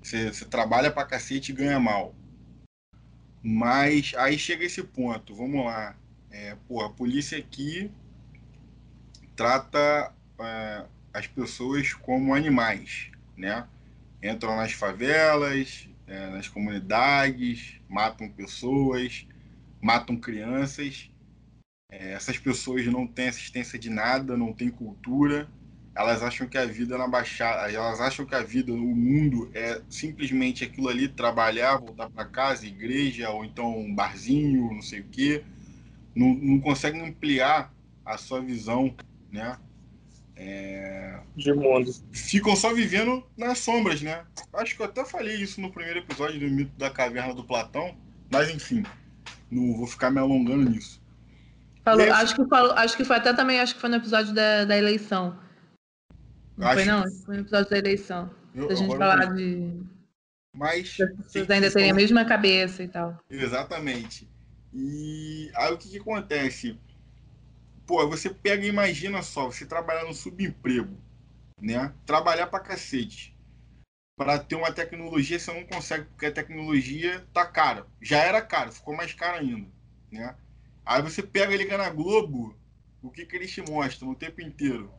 [0.02, 2.12] Você, você trabalha pra cacete e ganha mal.
[3.42, 5.96] Mas aí chega esse ponto, vamos lá.
[6.30, 7.90] É, pô, a polícia aqui
[9.36, 13.66] trata é, as pessoas como animais, né?
[14.22, 19.26] Entram nas favelas, é, nas comunidades, matam pessoas,
[19.80, 21.10] matam crianças.
[21.90, 25.48] É, essas pessoas não têm assistência de nada, não têm cultura.
[25.94, 29.82] Elas acham que a vida na baixada, elas acham que a vida no mundo é
[29.88, 35.08] simplesmente aquilo ali, trabalhar, voltar para casa, igreja ou então um barzinho, não sei o
[35.08, 35.44] quê.
[36.14, 37.72] Não, não conseguem ampliar
[38.04, 38.94] a sua visão,
[39.30, 39.58] né?
[40.42, 41.20] É...
[41.36, 41.92] De mundo.
[42.12, 44.24] Ficam só vivendo nas sombras, né?
[44.54, 47.94] Acho que eu até falei isso no primeiro episódio do mito da caverna do Platão,
[48.32, 48.82] mas enfim,
[49.50, 51.00] não vou ficar me alongando nisso.
[51.84, 52.10] Falou, Esse...
[52.10, 54.76] acho, que falou, acho que foi até também, acho que foi no episódio da, da
[54.76, 55.38] eleição.
[56.56, 57.10] Não acho foi não?
[57.24, 58.30] Foi no episódio da eleição.
[58.54, 59.34] Eu, a gente falar eu...
[59.34, 59.82] de.
[60.56, 60.96] Mas.
[61.00, 63.18] As pessoas ainda terem a mesma cabeça e tal.
[63.28, 64.28] Exatamente.
[64.72, 66.78] E aí o que, que acontece?
[67.90, 70.96] Pô, você pega e imagina só, você trabalhar no subemprego,
[71.60, 71.92] né?
[72.06, 73.36] Trabalhar pra cacete.
[74.16, 77.88] Para ter uma tecnologia, você não consegue, porque a tecnologia tá cara.
[78.00, 79.68] Já era cara, ficou mais cara ainda,
[80.08, 80.36] né?
[80.86, 82.56] Aí você pega e liga na Globo,
[83.02, 84.94] o que, que eles te mostram o tempo inteiro?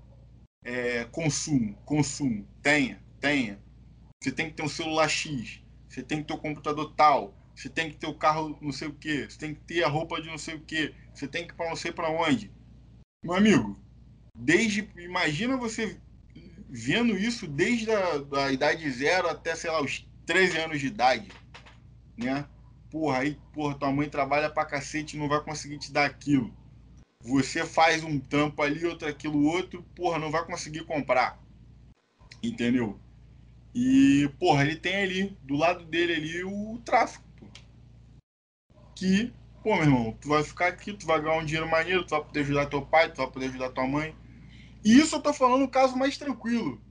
[0.62, 2.46] É, consumo, consumo.
[2.62, 3.58] Tenha, tenha.
[4.22, 7.34] Você tem que ter um celular X, você tem que ter o um computador tal,
[7.56, 9.82] você tem que ter o um carro não sei o que, você tem que ter
[9.82, 12.10] a roupa de não sei o que, você tem que ir para não sei para
[12.10, 12.52] onde.
[13.24, 13.80] Meu amigo,
[14.36, 14.90] desde.
[14.98, 16.00] Imagina você
[16.68, 21.30] vendo isso desde a da idade zero até, sei lá, os 13 anos de idade.
[22.18, 22.48] Né?
[22.90, 26.52] Porra, aí, porra, tua mãe trabalha pra cacete e não vai conseguir te dar aquilo.
[27.24, 31.40] Você faz um tampo ali, outro aquilo, outro, porra, não vai conseguir comprar.
[32.42, 33.00] Entendeu?
[33.76, 37.24] E, porra, ele tem ali, do lado dele ali, o tráfico.
[38.96, 39.32] Que
[39.64, 42.24] Pô, meu irmão, tu vai ficar aqui, tu vai ganhar um dinheiro maneiro, tu vai
[42.24, 44.16] poder ajudar teu pai, tu vai poder ajudar tua mãe.
[44.84, 46.82] E isso eu tô falando o caso mais tranquilo,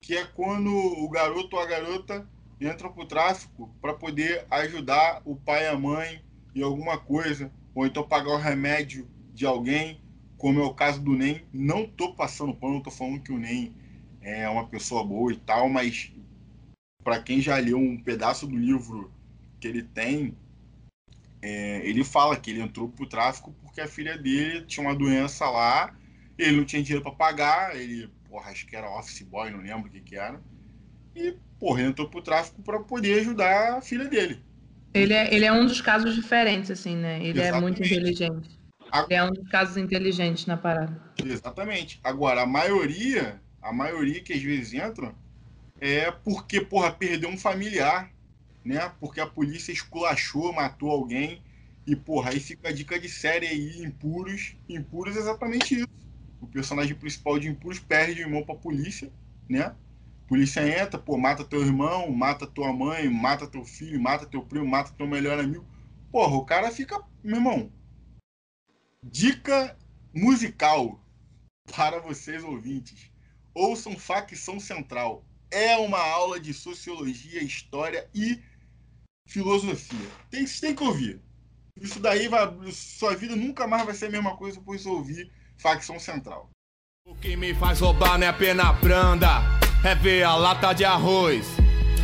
[0.00, 2.26] que é quando o garoto ou a garota
[2.58, 7.84] entram pro tráfico para poder ajudar o pai e a mãe em alguma coisa, ou
[7.84, 10.00] então pagar o remédio de alguém,
[10.38, 11.42] como é o caso do NEM.
[11.52, 13.76] Não tô passando pano, tô falando que o NEM
[14.22, 16.10] é uma pessoa boa e tal, mas
[17.02, 19.12] para quem já leu um pedaço do livro
[19.60, 20.34] que ele tem,
[21.46, 25.44] é, ele fala que ele entrou pro tráfico porque a filha dele tinha uma doença
[25.50, 25.94] lá,
[26.38, 29.88] ele não tinha dinheiro para pagar, ele, porra, acho que era office boy, não lembro
[29.88, 30.40] o que que era.
[31.14, 34.42] E, porra, ele entrou pro tráfico para poder ajudar a filha dele.
[34.94, 37.18] Ele é, ele é um dos casos diferentes, assim, né?
[37.18, 37.56] Ele Exatamente.
[37.56, 38.58] é muito inteligente.
[38.94, 40.98] Ele é um dos casos inteligentes na parada.
[41.22, 42.00] Exatamente.
[42.02, 45.14] Agora, a maioria, a maioria que às vezes entram
[45.78, 48.10] é porque, porra, perdeu um familiar
[48.64, 48.92] né?
[48.98, 51.42] Porque a polícia esculachou, matou alguém.
[51.86, 54.56] E, porra, aí fica a dica de série aí, Impuros.
[54.68, 55.88] Impuros é exatamente isso.
[56.40, 59.12] O personagem principal de Impuros perde o irmão pra polícia,
[59.48, 59.74] né?
[60.26, 64.66] Polícia entra, pô, mata teu irmão, mata tua mãe, mata teu filho, mata teu primo,
[64.66, 65.66] mata teu melhor amigo.
[66.10, 66.98] Porra, o cara fica.
[67.22, 67.70] Meu irmão.
[69.02, 69.76] Dica
[70.14, 70.98] musical
[71.74, 73.10] para vocês ouvintes.
[73.54, 75.24] Ouçam Facção Central.
[75.50, 78.42] É uma aula de sociologia, história e
[79.26, 80.08] filosofia.
[80.30, 81.20] Tem, tem que ouvir.
[81.80, 82.48] Isso daí vai.
[82.72, 86.50] Sua vida nunca mais vai ser a mesma coisa depois de ouvir facção central.
[87.06, 89.42] O que me faz roubar não é pena branda,
[89.84, 91.46] é ver a lata de arroz.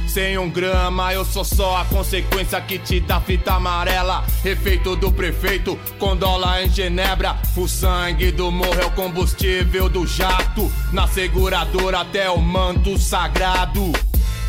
[0.06, 4.24] Sem um grama, eu sou só a consequência que te dá fita amarela.
[4.44, 7.40] Efeito do prefeito, com dólar em Genebra.
[7.56, 10.70] O sangue do morro é o combustível do jato.
[10.92, 13.92] Na seguradora até o manto sagrado.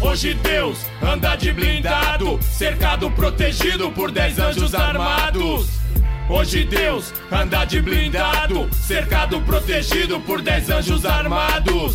[0.03, 5.79] Hoje Deus anda de blindado, cercado, protegido por dez anjos armados.
[6.27, 11.93] Hoje Deus anda de blindado, cercado, protegido por dez anjos armados.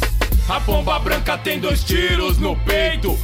[0.48, 3.18] A pomba branca tem dois tiros no peito.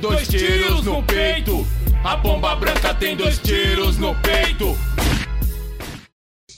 [0.00, 1.64] Dois tiros no peito.
[2.02, 4.76] A pomba branca tem dois tiros no peito.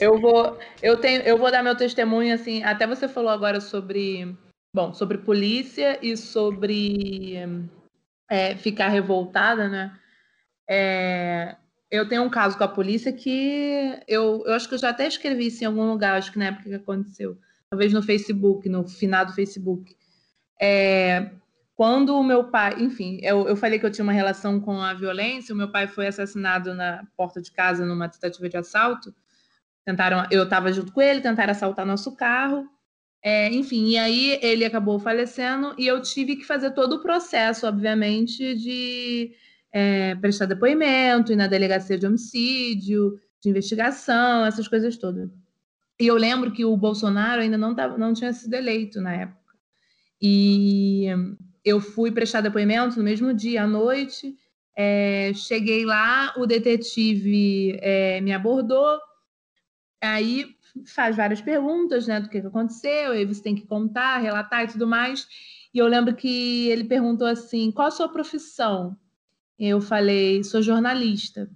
[0.01, 2.65] Eu vou, eu tenho, eu vou dar meu testemunho assim.
[2.65, 4.35] Até você falou agora sobre,
[4.75, 7.39] bom, sobre polícia e sobre
[8.31, 9.99] é, ficar revoltada, né?
[10.69, 11.57] É,
[11.91, 15.07] eu tenho um caso com a polícia que eu, eu acho que eu já até
[15.07, 17.39] escrevi isso em algum lugar, acho que na época que aconteceu
[17.73, 19.97] talvez no Facebook, no finado Facebook.
[20.61, 21.31] É,
[21.75, 24.93] quando o meu pai, enfim, eu, eu falei que eu tinha uma relação com a
[24.93, 29.15] violência, o meu pai foi assassinado na porta de casa numa tentativa de assalto.
[29.87, 32.69] Tentaram, eu estava junto com ele, tentaram assaltar nosso carro.
[33.25, 37.67] É, enfim, e aí ele acabou falecendo e eu tive que fazer todo o processo,
[37.69, 39.33] obviamente, de
[39.73, 45.31] é, prestar depoimento, ir na delegacia de homicídio, de investigação, essas coisas todas.
[46.01, 49.55] E eu lembro que o Bolsonaro ainda não, tava, não tinha sido eleito na época.
[50.21, 51.07] E
[51.65, 54.37] eu fui prestar depoimento no mesmo dia, à noite.
[54.77, 58.99] É, cheguei lá, o detetive é, me abordou.
[60.01, 60.47] Aí
[60.87, 64.69] faz várias perguntas né, do que, que aconteceu, aí você tem que contar, relatar e
[64.69, 65.27] tudo mais.
[65.73, 68.97] E eu lembro que ele perguntou assim: qual a sua profissão?
[69.59, 71.51] Eu falei: sou jornalista.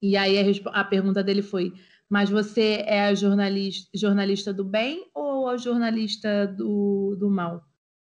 [0.00, 1.72] E aí a, a pergunta dele foi:
[2.08, 7.64] mas você é a jornalista, jornalista do bem ou a jornalista do, do mal?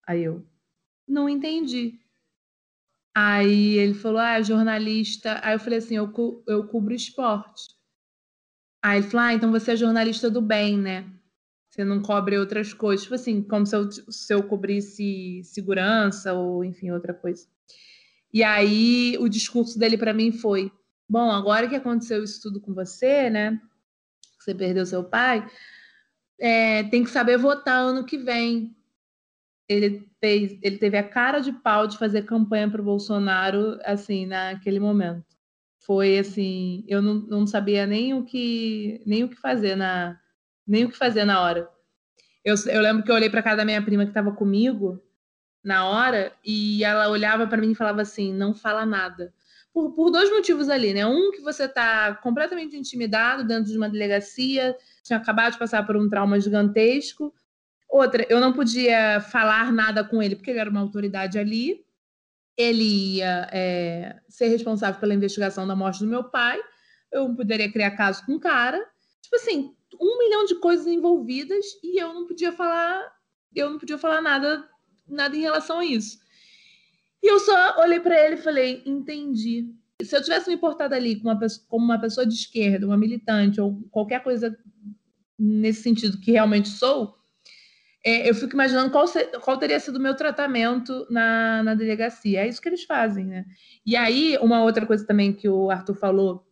[0.07, 0.45] Aí eu,
[1.07, 1.99] não entendi.
[3.13, 5.39] Aí ele falou, ah, jornalista.
[5.43, 6.11] Aí eu falei assim, eu,
[6.47, 7.75] eu cubro esporte.
[8.83, 11.05] Aí ele falou, ah, então você é jornalista do bem, né?
[11.69, 13.03] Você não cobre outras coisas.
[13.03, 17.47] Tipo assim, como se eu, se eu cobrisse segurança ou, enfim, outra coisa.
[18.33, 20.71] E aí o discurso dele para mim foi:
[21.07, 23.61] bom, agora que aconteceu isso tudo com você, né?
[24.43, 25.47] você perdeu seu pai,
[26.39, 28.75] é, tem que saber votar ano que vem.
[29.69, 34.25] Ele, fez, ele teve a cara de pau de fazer campanha para o Bolsonaro, assim,
[34.25, 35.23] naquele momento.
[35.85, 40.19] Foi assim, eu não, não sabia nem o que nem o que fazer na
[40.67, 41.69] nem o que fazer na hora.
[42.43, 45.01] Eu, eu lembro que eu olhei para casa da minha prima que estava comigo
[45.63, 49.33] na hora e ela olhava para mim e falava assim: "Não fala nada"
[49.73, 51.05] por, por dois motivos ali, né?
[51.05, 55.95] Um, que você está completamente intimidado dentro de uma delegacia, tinha acabado de passar por
[55.95, 57.33] um trauma gigantesco.
[57.89, 61.83] Outra, eu não podia falar nada com ele, porque ele era uma autoridade ali.
[62.61, 66.59] Ele ia é, ser responsável pela investigação da morte do meu pai.
[67.11, 68.77] Eu poderia criar caso com o cara.
[69.21, 73.11] Tipo assim, um milhão de coisas envolvidas e eu não podia falar,
[73.55, 74.67] eu não podia falar nada,
[75.07, 76.19] nada em relação a isso.
[77.23, 79.73] E eu só olhei para ele e falei: entendi.
[80.01, 82.97] Se eu tivesse me importado ali como uma, pessoa, como uma pessoa de esquerda, uma
[82.97, 84.57] militante ou qualquer coisa
[85.37, 87.15] nesse sentido que realmente sou,
[88.03, 92.41] é, eu fico imaginando qual, ser, qual, teria sido o meu tratamento na, na delegacia.
[92.41, 93.45] É isso que eles fazem, né?
[93.85, 96.47] E aí, uma outra coisa também que o Arthur falou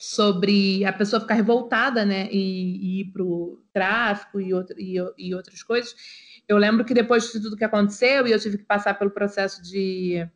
[0.00, 4.96] sobre a pessoa ficar revoltada, né, e, e ir para o tráfico e, outro, e,
[5.16, 5.94] e outras coisas
[6.48, 9.62] eu lembro que depois de tudo que aconteceu, e eu tive que passar pelo processo
[9.62, 10.26] de,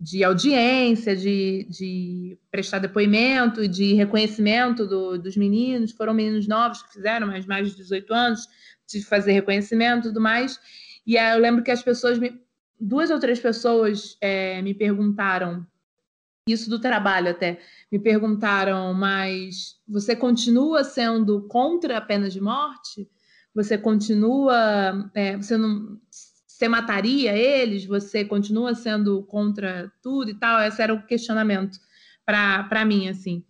[0.00, 6.92] de audiência, de, de prestar depoimento, de reconhecimento do, dos meninos, foram meninos novos que
[6.92, 8.48] fizeram, mas mais de 18 anos,
[8.88, 10.58] de fazer reconhecimento e tudo mais.
[11.06, 12.40] E aí eu lembro que as pessoas, me,
[12.80, 15.66] duas ou três pessoas é, me perguntaram,
[16.48, 17.60] isso do trabalho até,
[17.92, 23.08] me perguntaram, mas você continua sendo contra a pena de morte?
[23.58, 30.60] você continua, é, você não, você mataria eles, você continua sendo contra tudo e tal.
[30.60, 31.78] Esse era o questionamento
[32.24, 33.44] para mim, assim.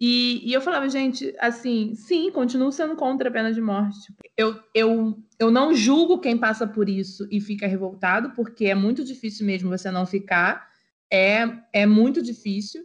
[0.00, 4.14] E, e, eu falava, gente, assim, sim, continuo sendo contra a pena de morte.
[4.36, 9.04] Eu, eu, eu não julgo quem passa por isso e fica revoltado, porque é muito
[9.04, 10.68] difícil mesmo você não ficar.
[11.12, 11.42] É,
[11.72, 12.84] é muito difícil.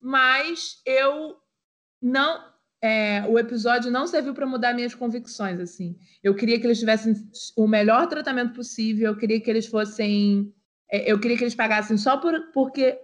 [0.00, 1.36] Mas eu
[2.00, 2.40] não
[2.82, 5.96] é, o episódio não serviu para mudar minhas convicções, assim.
[6.22, 7.14] Eu queria que eles tivessem
[7.56, 10.52] o melhor tratamento possível, eu queria que eles fossem...
[10.90, 12.98] É, eu queria que eles pagassem só por, porque,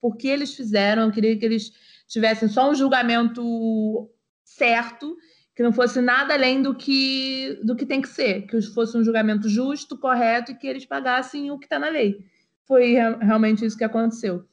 [0.00, 1.70] porque eles fizeram, eu queria que eles
[2.06, 4.08] tivessem só um julgamento
[4.44, 5.16] certo,
[5.54, 9.02] que não fosse nada além do que, do que tem que ser, que fosse um
[9.02, 12.24] julgamento justo, correto e que eles pagassem o que está na lei.
[12.66, 14.46] foi realmente isso que aconteceu.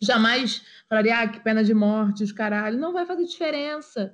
[0.00, 2.78] Jamais falaria, ah, que pena de morte, os caralho.
[2.78, 4.12] Não vai fazer diferença.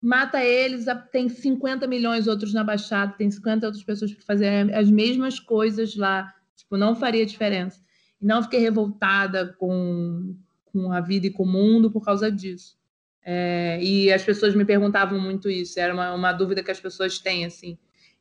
[0.00, 4.88] Mata eles, tem 50 milhões outros na Baixada, tem 50 outras pessoas para fazer as
[4.90, 6.32] mesmas coisas lá.
[6.54, 7.80] Tipo, não faria diferença.
[8.20, 10.36] E não fiquei revoltada com,
[10.74, 12.76] com a vida e com o mundo por causa disso.
[13.24, 17.18] É, e as pessoas me perguntavam muito isso, era uma, uma dúvida que as pessoas
[17.18, 17.78] têm, assim.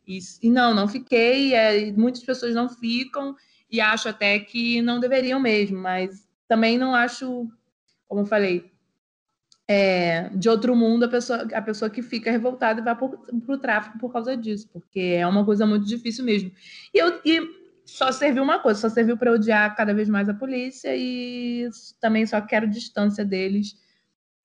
[0.08, 3.36] E, e não, não fiquei, é, muitas pessoas não ficam,
[3.70, 7.50] e acho até que não deveriam mesmo, mas também não acho,
[8.08, 8.72] como eu falei,
[9.68, 13.58] é, de outro mundo a pessoa, a pessoa que fica revoltada e vai para o
[13.58, 16.52] tráfico por causa disso, porque é uma coisa muito difícil mesmo.
[16.94, 20.34] E, eu, e só serviu uma coisa, só serviu para odiar cada vez mais a
[20.34, 21.70] polícia e
[22.00, 23.76] também só quero distância deles.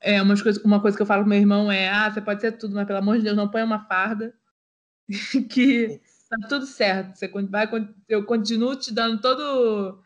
[0.00, 2.40] É, umas coisas, uma coisa que eu falo com meu irmão é: ah, você pode
[2.40, 4.34] ser tudo, mas pelo amor de Deus, não põe uma farda.
[5.50, 7.16] que tá tudo certo.
[7.16, 7.68] Você vai,
[8.08, 10.02] eu continuo te dando todo.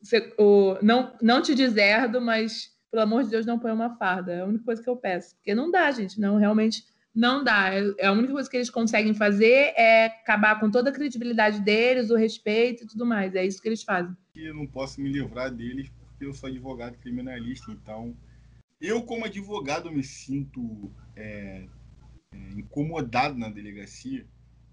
[0.00, 4.32] Você, o, não, não te deserdo, mas pelo amor de Deus, não põe uma farda.
[4.32, 5.34] É a única coisa que eu peço.
[5.36, 6.20] Porque não dá, gente.
[6.20, 6.84] Não, realmente
[7.14, 7.70] não dá.
[7.74, 12.10] É, a única coisa que eles conseguem fazer é acabar com toda a credibilidade deles,
[12.10, 13.34] o respeito e tudo mais.
[13.34, 14.16] É isso que eles fazem.
[14.34, 17.70] Eu não posso me livrar deles porque eu sou advogado criminalista.
[17.70, 18.16] Então,
[18.80, 21.66] eu, como advogado, me sinto é,
[22.32, 24.26] é, incomodado na delegacia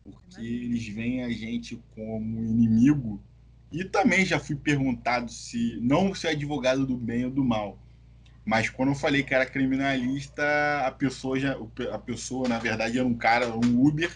[0.04, 3.22] porque eles veem a gente como inimigo.
[3.72, 7.78] E também já fui perguntado se não se é advogado do bem ou do mal.
[8.50, 10.44] Mas quando eu falei que era criminalista,
[10.84, 11.56] a pessoa já,
[11.92, 14.12] a pessoa na verdade era um cara, um Uber,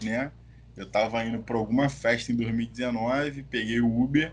[0.00, 0.30] né?
[0.76, 4.32] Eu estava indo para alguma festa em 2019, peguei o Uber,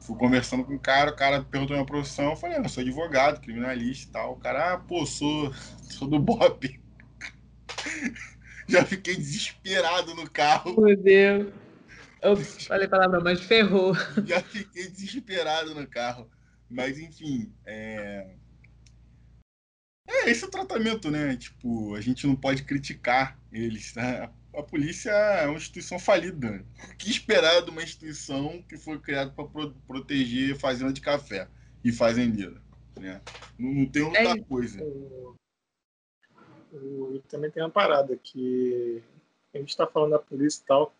[0.00, 2.82] fui conversando com o cara, o cara perguntou minha profissão, eu falei, ah, eu sou
[2.82, 4.32] advogado, criminalista e tal.
[4.34, 5.50] O cara, ah, pô, sou,
[5.80, 6.78] sou do BOP.
[8.68, 10.78] Já fiquei desesperado no carro.
[10.78, 11.48] Meu Deus.
[12.20, 13.94] Eu falei palavra, mas ferrou.
[14.26, 16.30] Já fiquei desesperado no carro.
[16.68, 18.36] Mas, enfim, é...
[20.10, 21.36] É, esse é o tratamento, né?
[21.36, 24.30] Tipo, a gente não pode criticar eles, né?
[24.54, 26.64] A polícia é uma instituição falida.
[26.92, 31.48] O que esperar de uma instituição que foi criada para pro proteger fazenda de café
[31.84, 32.60] e fazendeira?
[32.98, 33.20] Né?
[33.56, 34.84] Não, não tem outra é coisa
[36.72, 39.02] o, também tem uma parada que
[39.54, 40.94] a gente está falando da polícia e tal,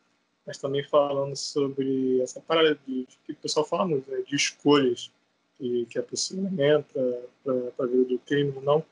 [0.47, 4.35] mas também falando sobre essa parada de, de que o pessoal fala muito, né, de
[4.35, 5.11] escolhas
[5.57, 8.85] que, que a pessoa entra para ver do crime ou não.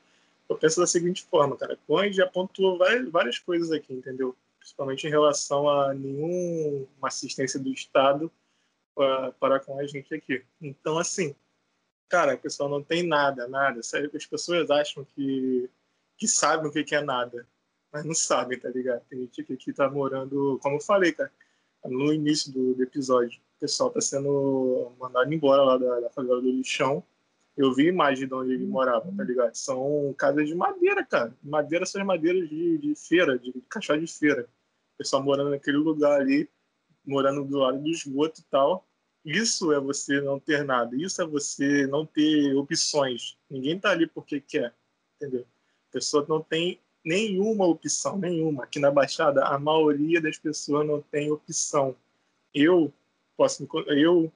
[0.49, 1.77] Eu penso da seguinte forma, cara.
[1.87, 2.79] Conde já pontuou
[3.11, 4.35] várias, coisas aqui, entendeu?
[4.57, 8.31] Principalmente em relação a nenhuma assistência do Estado
[8.95, 10.43] para, para com a gente aqui.
[10.59, 11.35] Então, assim,
[12.09, 13.83] cara, o pessoal não tem nada, nada.
[13.83, 15.69] Sério que as pessoas acham que
[16.19, 17.47] que sabem o que, é nada,
[17.91, 19.01] mas não sabem, tá ligado?
[19.09, 21.31] Tem gente que aqui tá morando, como eu falei, cara,
[21.85, 26.41] no início do, do episódio, o pessoal tá sendo mandado embora lá da, da favela
[26.41, 27.01] do lixão.
[27.59, 29.53] Eu vi imagem de onde ele morava, tá ligado?
[29.53, 31.35] São casas de madeira, cara.
[31.43, 34.43] Madeira são as madeiras de, de feira, de, de caixote de feira.
[34.93, 36.49] O pessoal morando naquele lugar ali,
[37.05, 38.87] morando do lado do esgoto e tal.
[39.25, 40.95] Isso é você não ter nada.
[40.95, 43.37] Isso é você não ter opções.
[43.49, 44.73] Ninguém tá ali porque quer,
[45.17, 45.45] entendeu?
[45.89, 48.63] A pessoa não tem nenhuma opção, nenhuma.
[48.63, 51.93] Aqui na Baixada, a maioria das pessoas não tem opção.
[52.53, 52.89] Eu
[53.35, 54.31] posso, eu,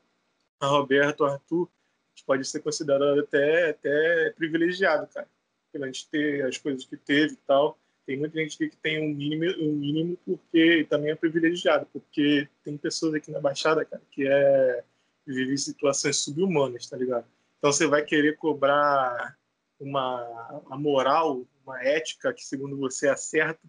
[0.60, 1.70] a Roberto, a Arthur,
[2.16, 5.28] gente pode ser considerado até, até privilegiado, cara,
[5.72, 7.78] pela gente ter as coisas que teve e tal.
[8.06, 12.78] Tem muita gente que tem um mínimo, um mínimo porque também é privilegiado, porque tem
[12.78, 14.84] pessoas aqui na Baixada, cara, que é
[15.26, 17.26] vive situações subhumanas, tá ligado?
[17.58, 19.38] Então você vai querer cobrar
[19.80, 23.62] uma, uma moral, uma ética que, segundo você, é certa.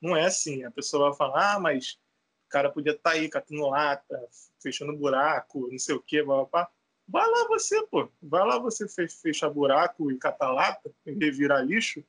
[0.00, 0.64] Não é assim.
[0.64, 1.98] A pessoa vai falar, ah, mas
[2.46, 4.26] o cara podia estar tá aí catando lata,
[4.60, 6.70] fechando buraco, não sei o quê, blá, blá, blá.
[7.08, 8.08] Vai lá você, pô.
[8.22, 12.02] Vai lá você fechar buraco e catar lata, e revirar lixo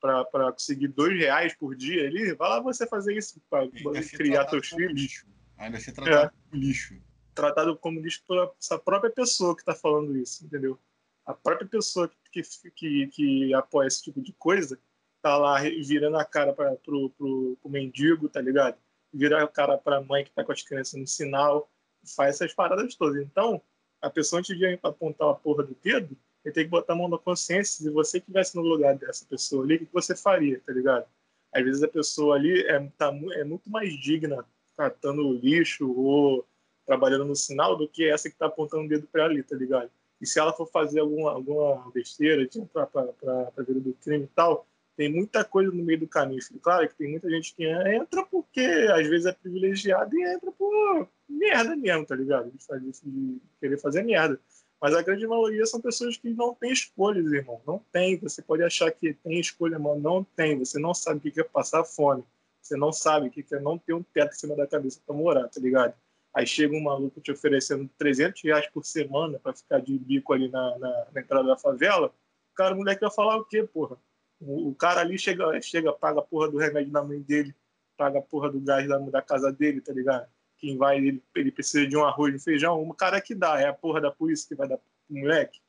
[0.00, 2.32] para conseguir dois reais por dia ali.
[2.34, 3.68] Vai lá você fazer isso para
[4.16, 4.92] criar seus filhos.
[4.92, 5.26] Lixo.
[5.58, 6.30] Ainda ser tratado é.
[6.50, 7.02] como lixo.
[7.34, 10.78] Tratado como lixo por essa própria pessoa que está falando isso, entendeu?
[11.24, 12.42] A própria pessoa que,
[12.74, 14.78] que, que apoia esse tipo de coisa
[15.20, 18.76] tá lá virando a cara para pro, pro, pro mendigo, tá ligado?
[19.12, 21.68] Vira a cara para a mãe que tá com as crianças no sinal,
[22.14, 23.20] faz essas paradas todas.
[23.24, 23.60] Então,
[24.00, 27.08] a pessoa antes de apontar a porra do dedo, ele tem que botar a mão
[27.08, 27.84] na consciência.
[27.84, 31.06] Se você estivesse no lugar dessa pessoa ali, o que você faria, tá ligado?
[31.52, 34.44] Às vezes a pessoa ali é, tá, é muito mais digna
[34.76, 36.46] catando lixo ou
[36.86, 39.90] trabalhando no sinal do que essa que tá apontando o dedo para ali, tá ligado?
[40.20, 44.28] E se ela for fazer alguma, alguma besteira de entrar para a do crime e
[44.28, 44.66] tal,
[44.96, 46.40] Tem muita coisa no meio do caminho.
[46.62, 51.08] Claro que tem muita gente que entra porque às vezes é privilegiado e entra por
[51.28, 52.50] merda mesmo, tá ligado?
[52.50, 54.40] De, de querer fazer merda.
[54.80, 57.60] Mas a grande maioria são pessoas que não têm escolhas, irmão.
[57.66, 58.18] Não tem.
[58.18, 60.58] Você pode achar que tem escolha, mas não tem.
[60.58, 62.24] Você não sabe o que é passar fome.
[62.60, 65.14] Você não sabe o que é não ter um teto em cima da cabeça para
[65.14, 65.94] morar, tá ligado?
[66.34, 70.50] Aí chega um maluco te oferecendo 300 reais por semana para ficar de bico ali
[70.50, 72.12] na, na, na, entrada da favela.
[72.54, 73.96] Cara, o moleque vai falar o quê, porra?
[74.40, 77.54] O, o, cara ali chega, chega, paga a porra do remédio da mãe dele,
[77.96, 80.28] paga a porra do gás da, da casa dele, tá ligado?
[80.58, 83.66] Quem vai, ele, ele precisa de um arroz e feijão, o cara que dá, é
[83.66, 85.60] a porra da polícia que vai dar pro moleque,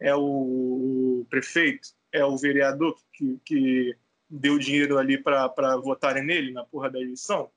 [0.00, 3.96] é o, o prefeito, é o vereador que, que
[4.28, 7.50] deu dinheiro ali para votarem nele na porra da eleição?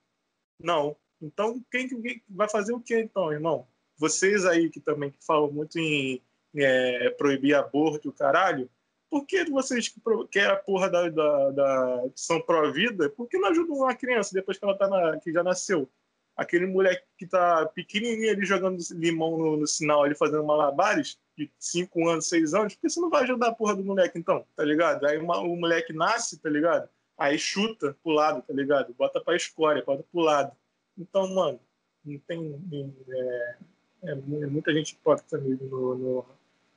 [0.59, 0.95] Não.
[1.21, 3.67] Então, quem, quem vai fazer o que então, irmão?
[3.97, 6.21] Vocês aí que também que falam muito em
[6.55, 8.69] é, proibir aborto, caralho,
[9.09, 9.93] por que vocês
[10.31, 14.57] que a porra da, da, da são pró-vida, por que não ajudam uma criança depois
[14.57, 15.89] que ela tá na, que já nasceu?
[16.35, 21.49] Aquele moleque que tá pequenininho ali jogando limão no, no sinal ali fazendo malabares, de
[21.57, 24.45] 5 anos, 6 anos, por que você não vai ajudar a porra do moleque então,
[24.55, 25.05] tá ligado?
[25.05, 26.87] Aí uma, o moleque nasce, tá ligado?
[27.17, 28.93] Aí chuta pro lado, tá ligado?
[28.93, 30.55] Bota pra escória, bota pro lado.
[30.97, 31.59] Então, mano,
[32.05, 32.61] não tem.
[33.09, 33.55] É,
[34.03, 34.15] é, é
[34.47, 36.25] muita gente hipócrita no, no,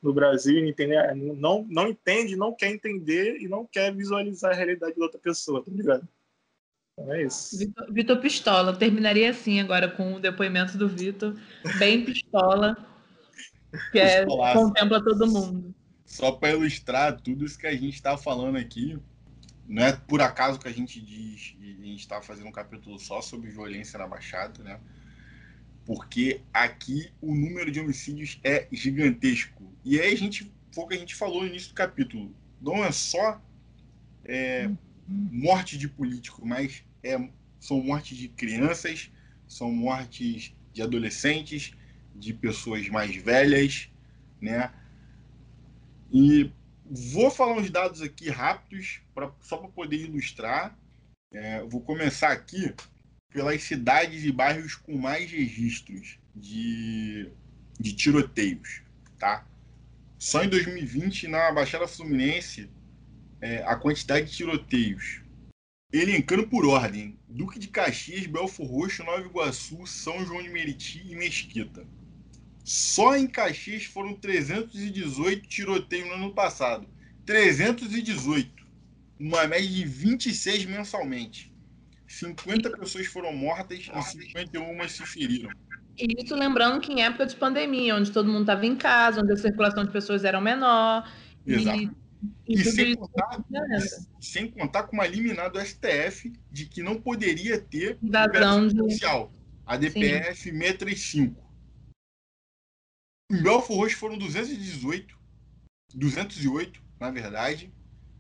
[0.02, 0.94] no Brasil não entende,
[1.38, 5.64] não, não entende, não quer entender e não quer visualizar a realidade da outra pessoa,
[5.64, 6.08] tá ligado?
[6.92, 7.56] Então é isso.
[7.56, 8.76] Vitor, Vitor Pistola.
[8.76, 11.38] Terminaria assim agora com o depoimento do Vitor,
[11.78, 12.76] bem pistola,
[13.92, 15.74] que é, contempla todo mundo.
[16.04, 18.98] Só para ilustrar tudo isso que a gente está falando aqui,
[19.66, 22.98] não é por acaso que a gente diz, e a gente está fazendo um capítulo
[22.98, 24.78] só sobre violência na Baixada, né?
[25.84, 29.72] Porque aqui o número de homicídios é gigantesco.
[29.84, 32.34] E aí a gente, foi o que a gente falou no início do capítulo.
[32.60, 33.42] Não é só
[34.24, 34.70] é,
[35.08, 37.18] morte de político, mas é,
[37.58, 39.10] são mortes de crianças,
[39.46, 41.72] são mortes de adolescentes,
[42.14, 43.88] de pessoas mais velhas,
[44.40, 44.72] né?
[46.12, 46.50] E
[46.84, 50.78] vou falar uns dados aqui rápidos, pra, só para poder ilustrar.
[51.32, 52.74] É, vou começar aqui
[53.32, 57.28] pelas cidades e bairros com mais registros de,
[57.78, 58.82] de tiroteios,
[59.18, 59.46] tá?
[60.18, 62.70] Só em 2020, na Baixada Fluminense,
[63.40, 65.20] é, a quantidade de tiroteios.
[65.92, 71.16] Elencando por ordem: Duque de Caxias, Belfor Roxo, Nova Iguaçu, São João de Meriti e
[71.16, 71.84] Mesquita.
[72.64, 76.88] Só em Caxias foram 318 tiroteios no ano passado.
[77.26, 78.64] 318.
[79.18, 81.51] Uma média de 26 mensalmente.
[82.12, 85.50] 50 pessoas foram mortas e 51 se feriram.
[85.96, 89.36] Isso lembrando que em época de pandemia, onde todo mundo estava em casa, onde a
[89.36, 91.10] circulação de pessoas era menor.
[91.46, 91.78] Exato.
[91.78, 91.90] E,
[92.46, 93.44] e, e sem, contar,
[94.20, 99.32] sem contar com uma liminar do STF de que não poderia ter invasão social.
[99.64, 100.50] A DPF Sim.
[100.50, 101.42] 635.
[103.30, 105.18] Em Belfort Roxo foram 218,
[105.94, 107.72] 208, na verdade,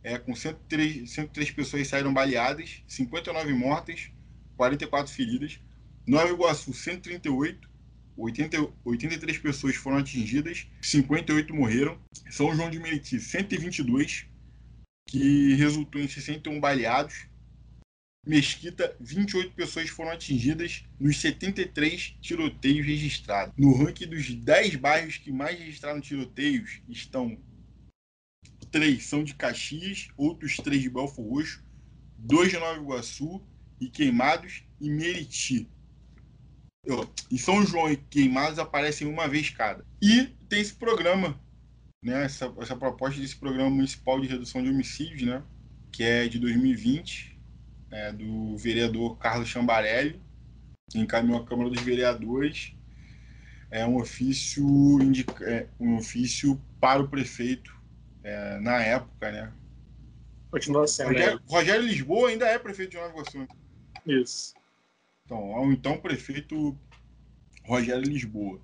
[0.02, 4.10] é, com 103, 103 pessoas saíram baleadas, 59 mortas,
[4.56, 5.60] 44 feridas.
[6.06, 7.70] Nova Iguaçu, 138,
[8.16, 11.98] 80, 83 pessoas foram atingidas, 58 morreram.
[12.30, 14.26] São João de Meriti, 122,
[15.06, 17.26] que resultou em 61 baleados,
[18.24, 23.52] Mesquita, 28 pessoas foram atingidas nos 73 tiroteios registrados.
[23.58, 27.36] No ranking dos 10 bairros que mais registraram tiroteios estão
[28.72, 31.62] três são de Caxias, outros três de Belfo Roxo,
[32.18, 33.40] dois de Nova Iguaçu
[33.80, 35.68] e Queimados e Meriti.
[37.30, 39.84] E São João e Queimados aparecem uma vez cada.
[40.02, 41.40] E tem esse programa,
[42.02, 45.44] né, essa, essa proposta desse programa municipal de redução de homicídios, né,
[45.92, 47.38] que é de 2020,
[47.92, 50.20] é, do vereador Carlos Chambarelli,
[50.90, 52.74] que encaminhou à Câmara dos Vereadores
[53.72, 54.62] é um ofício,
[55.00, 57.74] indica, é, um ofício para o prefeito
[58.22, 59.52] é, na época, né?
[60.50, 61.08] Continua sendo.
[61.08, 61.42] Rogério, né?
[61.46, 63.48] Rogério, Lisboa ainda é prefeito de Nova Iguaçu.
[64.06, 64.54] Isso.
[65.24, 66.76] Então, ao então prefeito
[67.64, 68.60] Rogério Lisboa,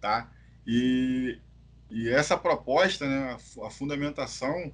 [0.00, 0.32] tá?
[0.66, 1.38] E,
[1.90, 4.72] e essa proposta, né, a, a fundamentação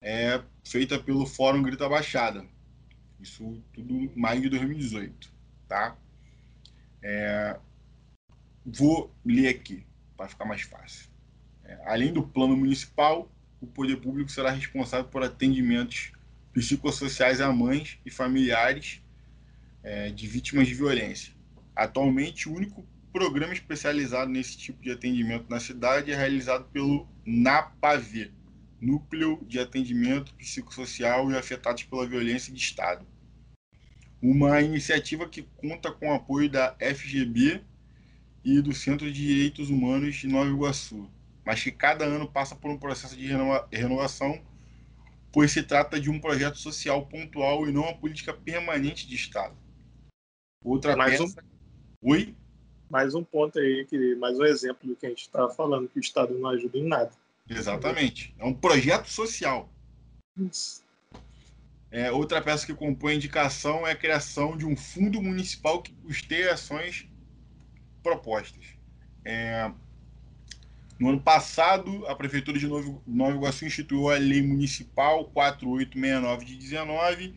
[0.00, 2.44] é feita pelo Fórum Grita Baixada,
[3.20, 5.32] isso tudo em maio de 2018,
[5.66, 5.96] tá?
[7.02, 7.58] É,
[8.64, 9.84] vou ler aqui
[10.16, 11.08] para ficar mais fácil.
[11.64, 13.28] É, além do plano municipal,
[13.60, 16.12] o poder público será responsável por atendimentos
[16.52, 19.02] psicossociais a mães e familiares
[19.82, 21.32] é, de vítimas de violência.
[21.74, 28.30] Atualmente, o único programa especializado nesse tipo de atendimento na cidade é realizado pelo NAPAV,
[28.80, 33.06] Núcleo de Atendimento Psicossocial e Afetados pela Violência de Estado.
[34.20, 37.60] Uma iniciativa que conta com o apoio da FGB
[38.44, 41.10] e do Centro de Direitos Humanos de Nova Iguaçu,
[41.48, 43.26] mas que cada ano passa por um processo de
[43.72, 44.38] renovação,
[45.32, 49.56] pois se trata de um projeto social pontual e não uma política permanente de Estado.
[50.62, 51.40] Outra mais peça...
[52.02, 52.10] Um...
[52.10, 52.36] Oi?
[52.90, 55.98] Mais um ponto aí, que, mais um exemplo do que a gente estava falando, que
[55.98, 57.12] o Estado não ajuda em nada.
[57.48, 58.34] Exatamente.
[58.38, 59.72] É um projeto social.
[61.90, 65.94] É, outra peça que compõe a indicação é a criação de um fundo municipal que
[65.94, 67.08] custeia ações
[68.02, 68.66] propostas.
[69.24, 69.72] É,
[70.98, 76.56] no ano passado, a Prefeitura de Novo, Nova Iguaçu instituiu a Lei Municipal 4869 de
[76.56, 77.34] 19,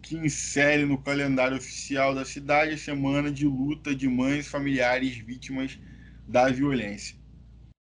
[0.00, 5.78] que insere no calendário oficial da cidade a Semana de Luta de Mães Familiares Vítimas
[6.26, 7.16] da Violência.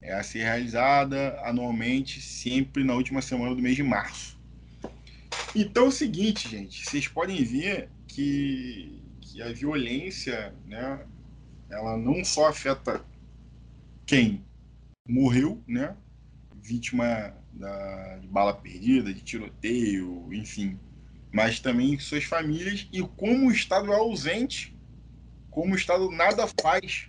[0.00, 4.36] É a ser realizada anualmente, sempre na última semana do mês de março.
[5.54, 11.06] Então é o seguinte, gente, vocês podem ver que, que a violência, né,
[11.70, 13.04] ela não só afeta
[14.04, 14.44] quem
[15.08, 15.96] morreu, né,
[16.54, 20.78] vítima da, de bala perdida, de tiroteio, enfim,
[21.32, 24.76] mas também suas famílias e como o Estado é ausente,
[25.50, 27.08] como o Estado nada faz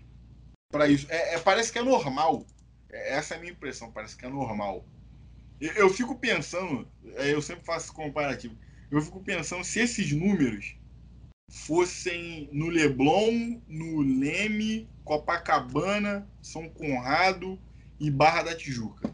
[0.71, 1.05] para isso.
[1.09, 2.45] É, é, parece que é normal.
[2.89, 4.85] É, essa é a minha impressão, parece que é normal.
[5.59, 8.57] Eu, eu fico pensando, é, eu sempre faço comparativo,
[8.89, 10.75] eu fico pensando se esses números
[11.49, 17.59] fossem no Leblon, no Leme, Copacabana, São Conrado
[18.03, 19.09] e Barra da Tijuca.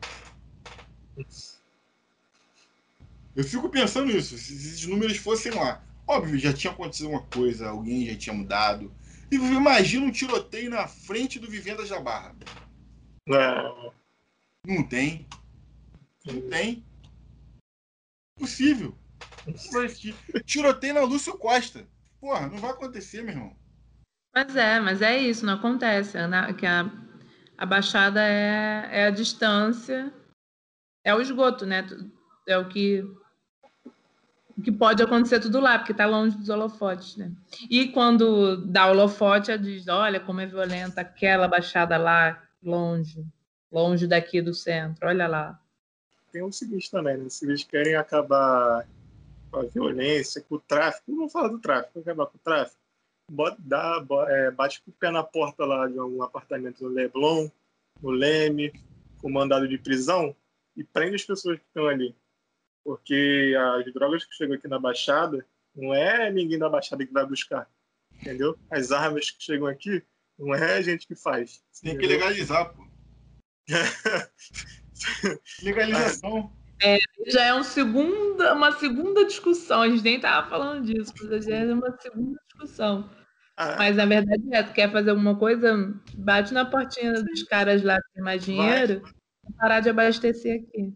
[3.35, 5.83] Eu fico pensando nisso, se esses números fossem lá.
[6.07, 8.91] Óbvio, já tinha acontecido uma coisa, alguém já tinha mudado.
[9.31, 12.35] E imagina um tiroteio na frente do Vivendas da Barra.
[13.27, 13.93] Não.
[14.65, 15.27] Não tem.
[16.25, 16.83] Não tem.
[18.39, 18.97] Possível.
[20.45, 21.87] Tiroteio na Lúcio Costa.
[22.19, 23.55] Porra, não vai acontecer, meu irmão.
[24.33, 26.17] Mas é, mas é isso, não acontece.
[26.17, 26.91] É que a,
[27.59, 30.13] a baixada é, é a distância,
[31.03, 31.85] é o esgoto, né?
[32.47, 33.03] É o que
[34.63, 37.31] que pode acontecer tudo lá, porque está longe dos holofotes, né?
[37.69, 43.25] E quando dá holofote, diz, olha como é violenta aquela baixada lá, longe,
[43.71, 45.59] longe daqui do centro, olha lá.
[46.31, 47.29] Tem o seguinte também, né?
[47.29, 48.85] Se eles querem acabar
[49.49, 52.78] com a violência, com o tráfico, não vamos falar do tráfico, acabar com o tráfico,
[53.59, 57.49] dá, é, bate com o pé na porta lá de um apartamento no Leblon,
[58.01, 58.71] no Leme,
[59.19, 60.35] com mandado de prisão,
[60.75, 62.15] e prende as pessoas que estão ali
[62.89, 67.23] porque as drogas que chegam aqui na Baixada não é ninguém da Baixada que vai
[67.23, 67.69] buscar,
[68.13, 68.57] entendeu?
[68.71, 70.03] As armas que chegam aqui
[70.37, 71.63] não é a gente que faz.
[71.83, 72.87] Tem que legalizar, pô.
[75.61, 76.51] Legalização.
[76.81, 79.83] É, já é um segunda, uma segunda discussão.
[79.83, 83.07] A gente nem estava falando disso, mas já é uma segunda discussão.
[83.59, 83.77] Ah, é?
[83.77, 87.97] mas na verdade é, tu quer fazer alguma coisa, bate na portinha dos caras lá
[87.97, 89.53] que tem mais dinheiro, vai.
[89.57, 90.93] parar de abastecer aqui.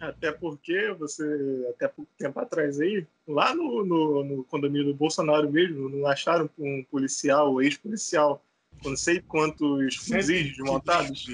[0.00, 5.52] Até porque você, até pouco tempo atrás aí, lá no, no, no condomínio do Bolsonaro
[5.52, 8.42] mesmo, não acharam um policial, ex-policial,
[8.82, 11.26] não sei quantos fuzis desmontados?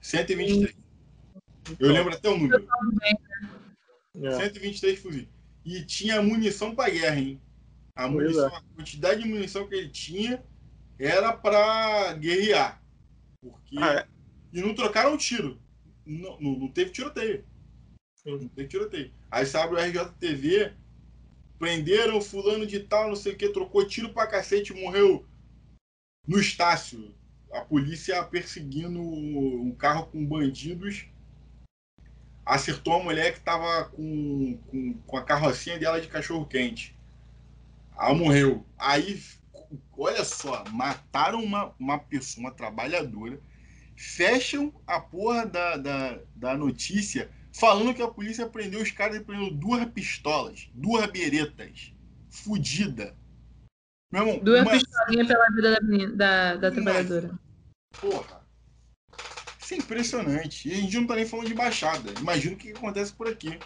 [0.00, 0.74] 123.
[1.70, 2.66] Então, Eu lembro até o número.
[4.22, 4.30] É.
[4.32, 5.28] 123 fuzis.
[5.64, 7.40] E tinha munição para guerra, hein?
[7.96, 8.56] A, munição, é.
[8.56, 10.44] a quantidade de munição que ele tinha
[10.98, 12.82] era para guerrear.
[13.40, 13.78] Porque...
[13.78, 14.06] Ah, é.
[14.52, 15.58] E não trocaram tiro.
[16.04, 17.44] Não, não, não teve tiroteio.
[18.24, 19.12] Não tem tiroteio.
[19.30, 20.72] Aí sabe o RJTV,
[21.58, 25.24] prenderam fulano de tal, não sei o que, trocou tiro pra cacete, morreu
[26.26, 27.14] no Estácio.
[27.52, 31.06] A polícia perseguindo um carro com bandidos.
[32.44, 36.95] Acertou uma mulher que tava com, com, com a carrocinha dela de cachorro quente.
[37.98, 38.66] Ela morreu.
[38.78, 39.20] Aí,
[39.96, 43.40] olha só, mataram uma, uma pessoa, uma trabalhadora,
[43.96, 49.24] fecham a porra da, da, da notícia falando que a polícia prendeu os caras e
[49.24, 51.92] prendeu duas pistolas, duas beretas,
[52.28, 53.16] fudida.
[54.12, 54.72] Meu irmão, duas uma...
[54.72, 57.38] pistolinhas pela vida da, da, da trabalhadora.
[58.00, 58.46] Porra.
[59.60, 60.68] Isso é impressionante.
[60.68, 62.12] E a gente não tá nem falando de baixada.
[62.20, 63.58] Imagina o que acontece por aqui.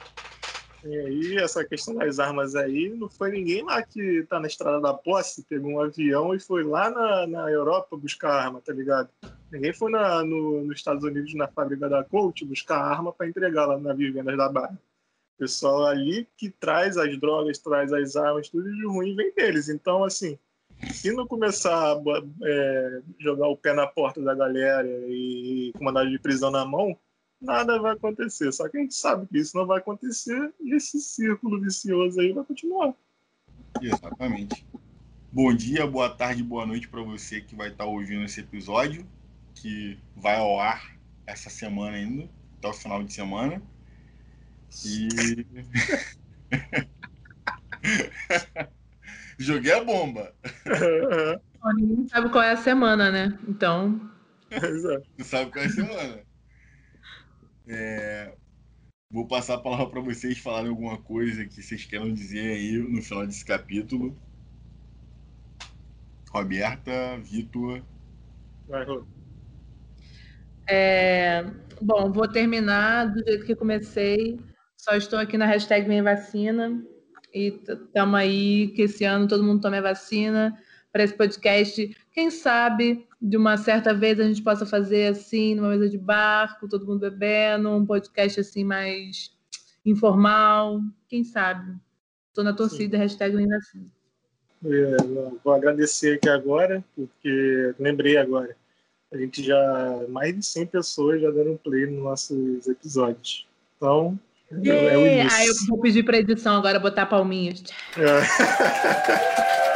[0.83, 4.81] E aí, essa questão das armas aí, não foi ninguém lá que tá na estrada
[4.81, 9.11] da posse, pegou um avião e foi lá na, na Europa buscar arma, tá ligado?
[9.53, 13.67] Ninguém foi na, no, nos Estados Unidos, na fábrica da Colt, buscar arma para entregar
[13.67, 14.81] lá na Vivendas da Barra.
[15.37, 19.69] O pessoal ali que traz as drogas, traz as armas, tudo de ruim vem deles.
[19.69, 20.39] Então, assim,
[20.93, 22.01] se não começar a
[22.43, 26.97] é, jogar o pé na porta da galera e com mandado de prisão na mão,
[27.41, 28.53] nada vai acontecer.
[28.53, 32.33] Só que a gente sabe que isso não vai acontecer e esse círculo vicioso aí
[32.33, 32.95] vai continuar.
[33.81, 34.67] Exatamente.
[35.33, 39.07] Bom dia, boa tarde, boa noite para você que vai estar tá ouvindo esse episódio,
[39.55, 42.29] que vai ao ar essa semana ainda,
[42.59, 43.63] até o final de semana.
[44.85, 45.09] E.
[49.39, 50.35] Joguei a bomba.
[51.77, 53.39] Ninguém sabe qual é a semana, né?
[53.49, 54.01] Então.
[54.51, 55.07] Exato.
[55.17, 56.30] Não sabe qual é a semana.
[57.71, 58.35] É...
[59.13, 63.03] Vou passar a palavra para vocês falarem alguma coisa que vocês queiram dizer aí no
[63.03, 64.17] final desse capítulo.
[66.31, 67.83] Roberta, Vitor.
[68.69, 69.05] Vai, Rô.
[70.69, 71.45] É,
[71.83, 74.39] bom, vou terminar do jeito que comecei.
[74.77, 76.81] Só estou aqui na hashtag Minha Vacina.
[77.35, 80.57] E estamos aí que esse ano todo mundo tome a vacina
[80.93, 81.97] para esse podcast.
[82.13, 86.69] Quem sabe de uma certa vez a gente possa fazer assim, numa mesa de barco,
[86.69, 89.33] todo mundo bebendo, um podcast assim mais
[89.85, 90.81] informal.
[91.09, 91.77] Quem sabe?
[92.29, 93.03] Estou na torcida, Sim.
[93.03, 93.87] hashtag Minha Vacina.
[94.65, 94.97] É,
[95.43, 98.55] vou agradecer aqui agora, porque lembrei agora.
[99.13, 103.47] A gente já, mais de 100 pessoas já deram play nos nossos episódios.
[103.77, 104.19] Então,
[104.53, 105.39] é, é o início.
[105.39, 107.63] Aí eu vou pedir para edição agora botar palminhas.
[107.97, 109.61] É.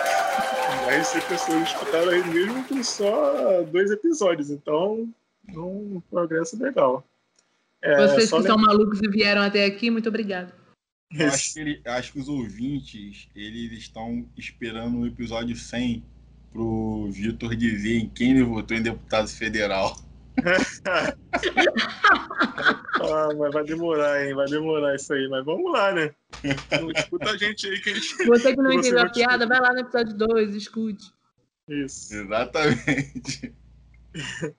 [1.09, 4.51] 100 pessoas escutaram aí mesmo com só dois episódios.
[4.51, 5.09] Então,
[5.49, 7.07] um progresso legal.
[7.83, 10.53] É, Vocês que são malucos e vieram até aqui, muito obrigado.
[11.21, 16.03] Acho que, ele, acho que os ouvintes eles estão esperando o episódio 100
[16.51, 19.97] pro Vitor dizer em quem ele votou em deputado federal.
[23.01, 24.35] ah, mas vai demorar, hein?
[24.35, 25.29] Vai demorar isso aí.
[25.29, 26.15] Mas vamos lá, né?
[26.97, 28.27] escuta a gente aí que a gente.
[28.27, 31.13] Você que não entendeu a piada, vai lá no episódio 2, escute.
[31.69, 32.15] Isso.
[32.15, 33.55] Exatamente.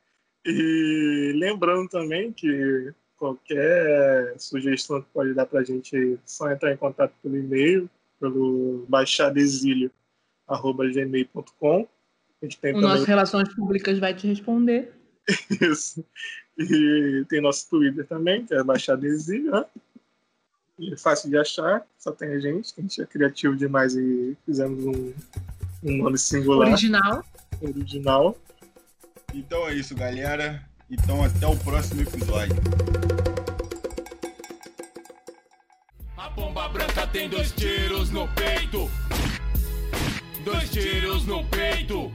[0.47, 6.71] E lembrando também que qualquer sugestão que pode dar para a gente é só entrar
[6.71, 11.81] em contato pelo e-mail, pelo baixadesilho.gmail.com.
[11.81, 11.87] O
[12.61, 12.79] também...
[12.79, 14.93] nosso Relações Públicas vai te responder.
[15.61, 16.03] Isso.
[16.57, 19.65] E tem nosso Twitter também, que é Baixada Exílio, né?
[20.77, 24.35] E é fácil de achar, só tem a gente, a gente é criativo demais e
[24.45, 25.13] fizemos um,
[25.83, 26.67] um nome singular.
[26.67, 27.23] Original.
[27.61, 28.37] Original.
[29.33, 30.61] Então é isso, galera.
[30.89, 32.55] Então até o próximo episódio.
[36.17, 38.89] A bomba branca tem dois tiros no peito.
[40.43, 42.11] Dois tiros no peito.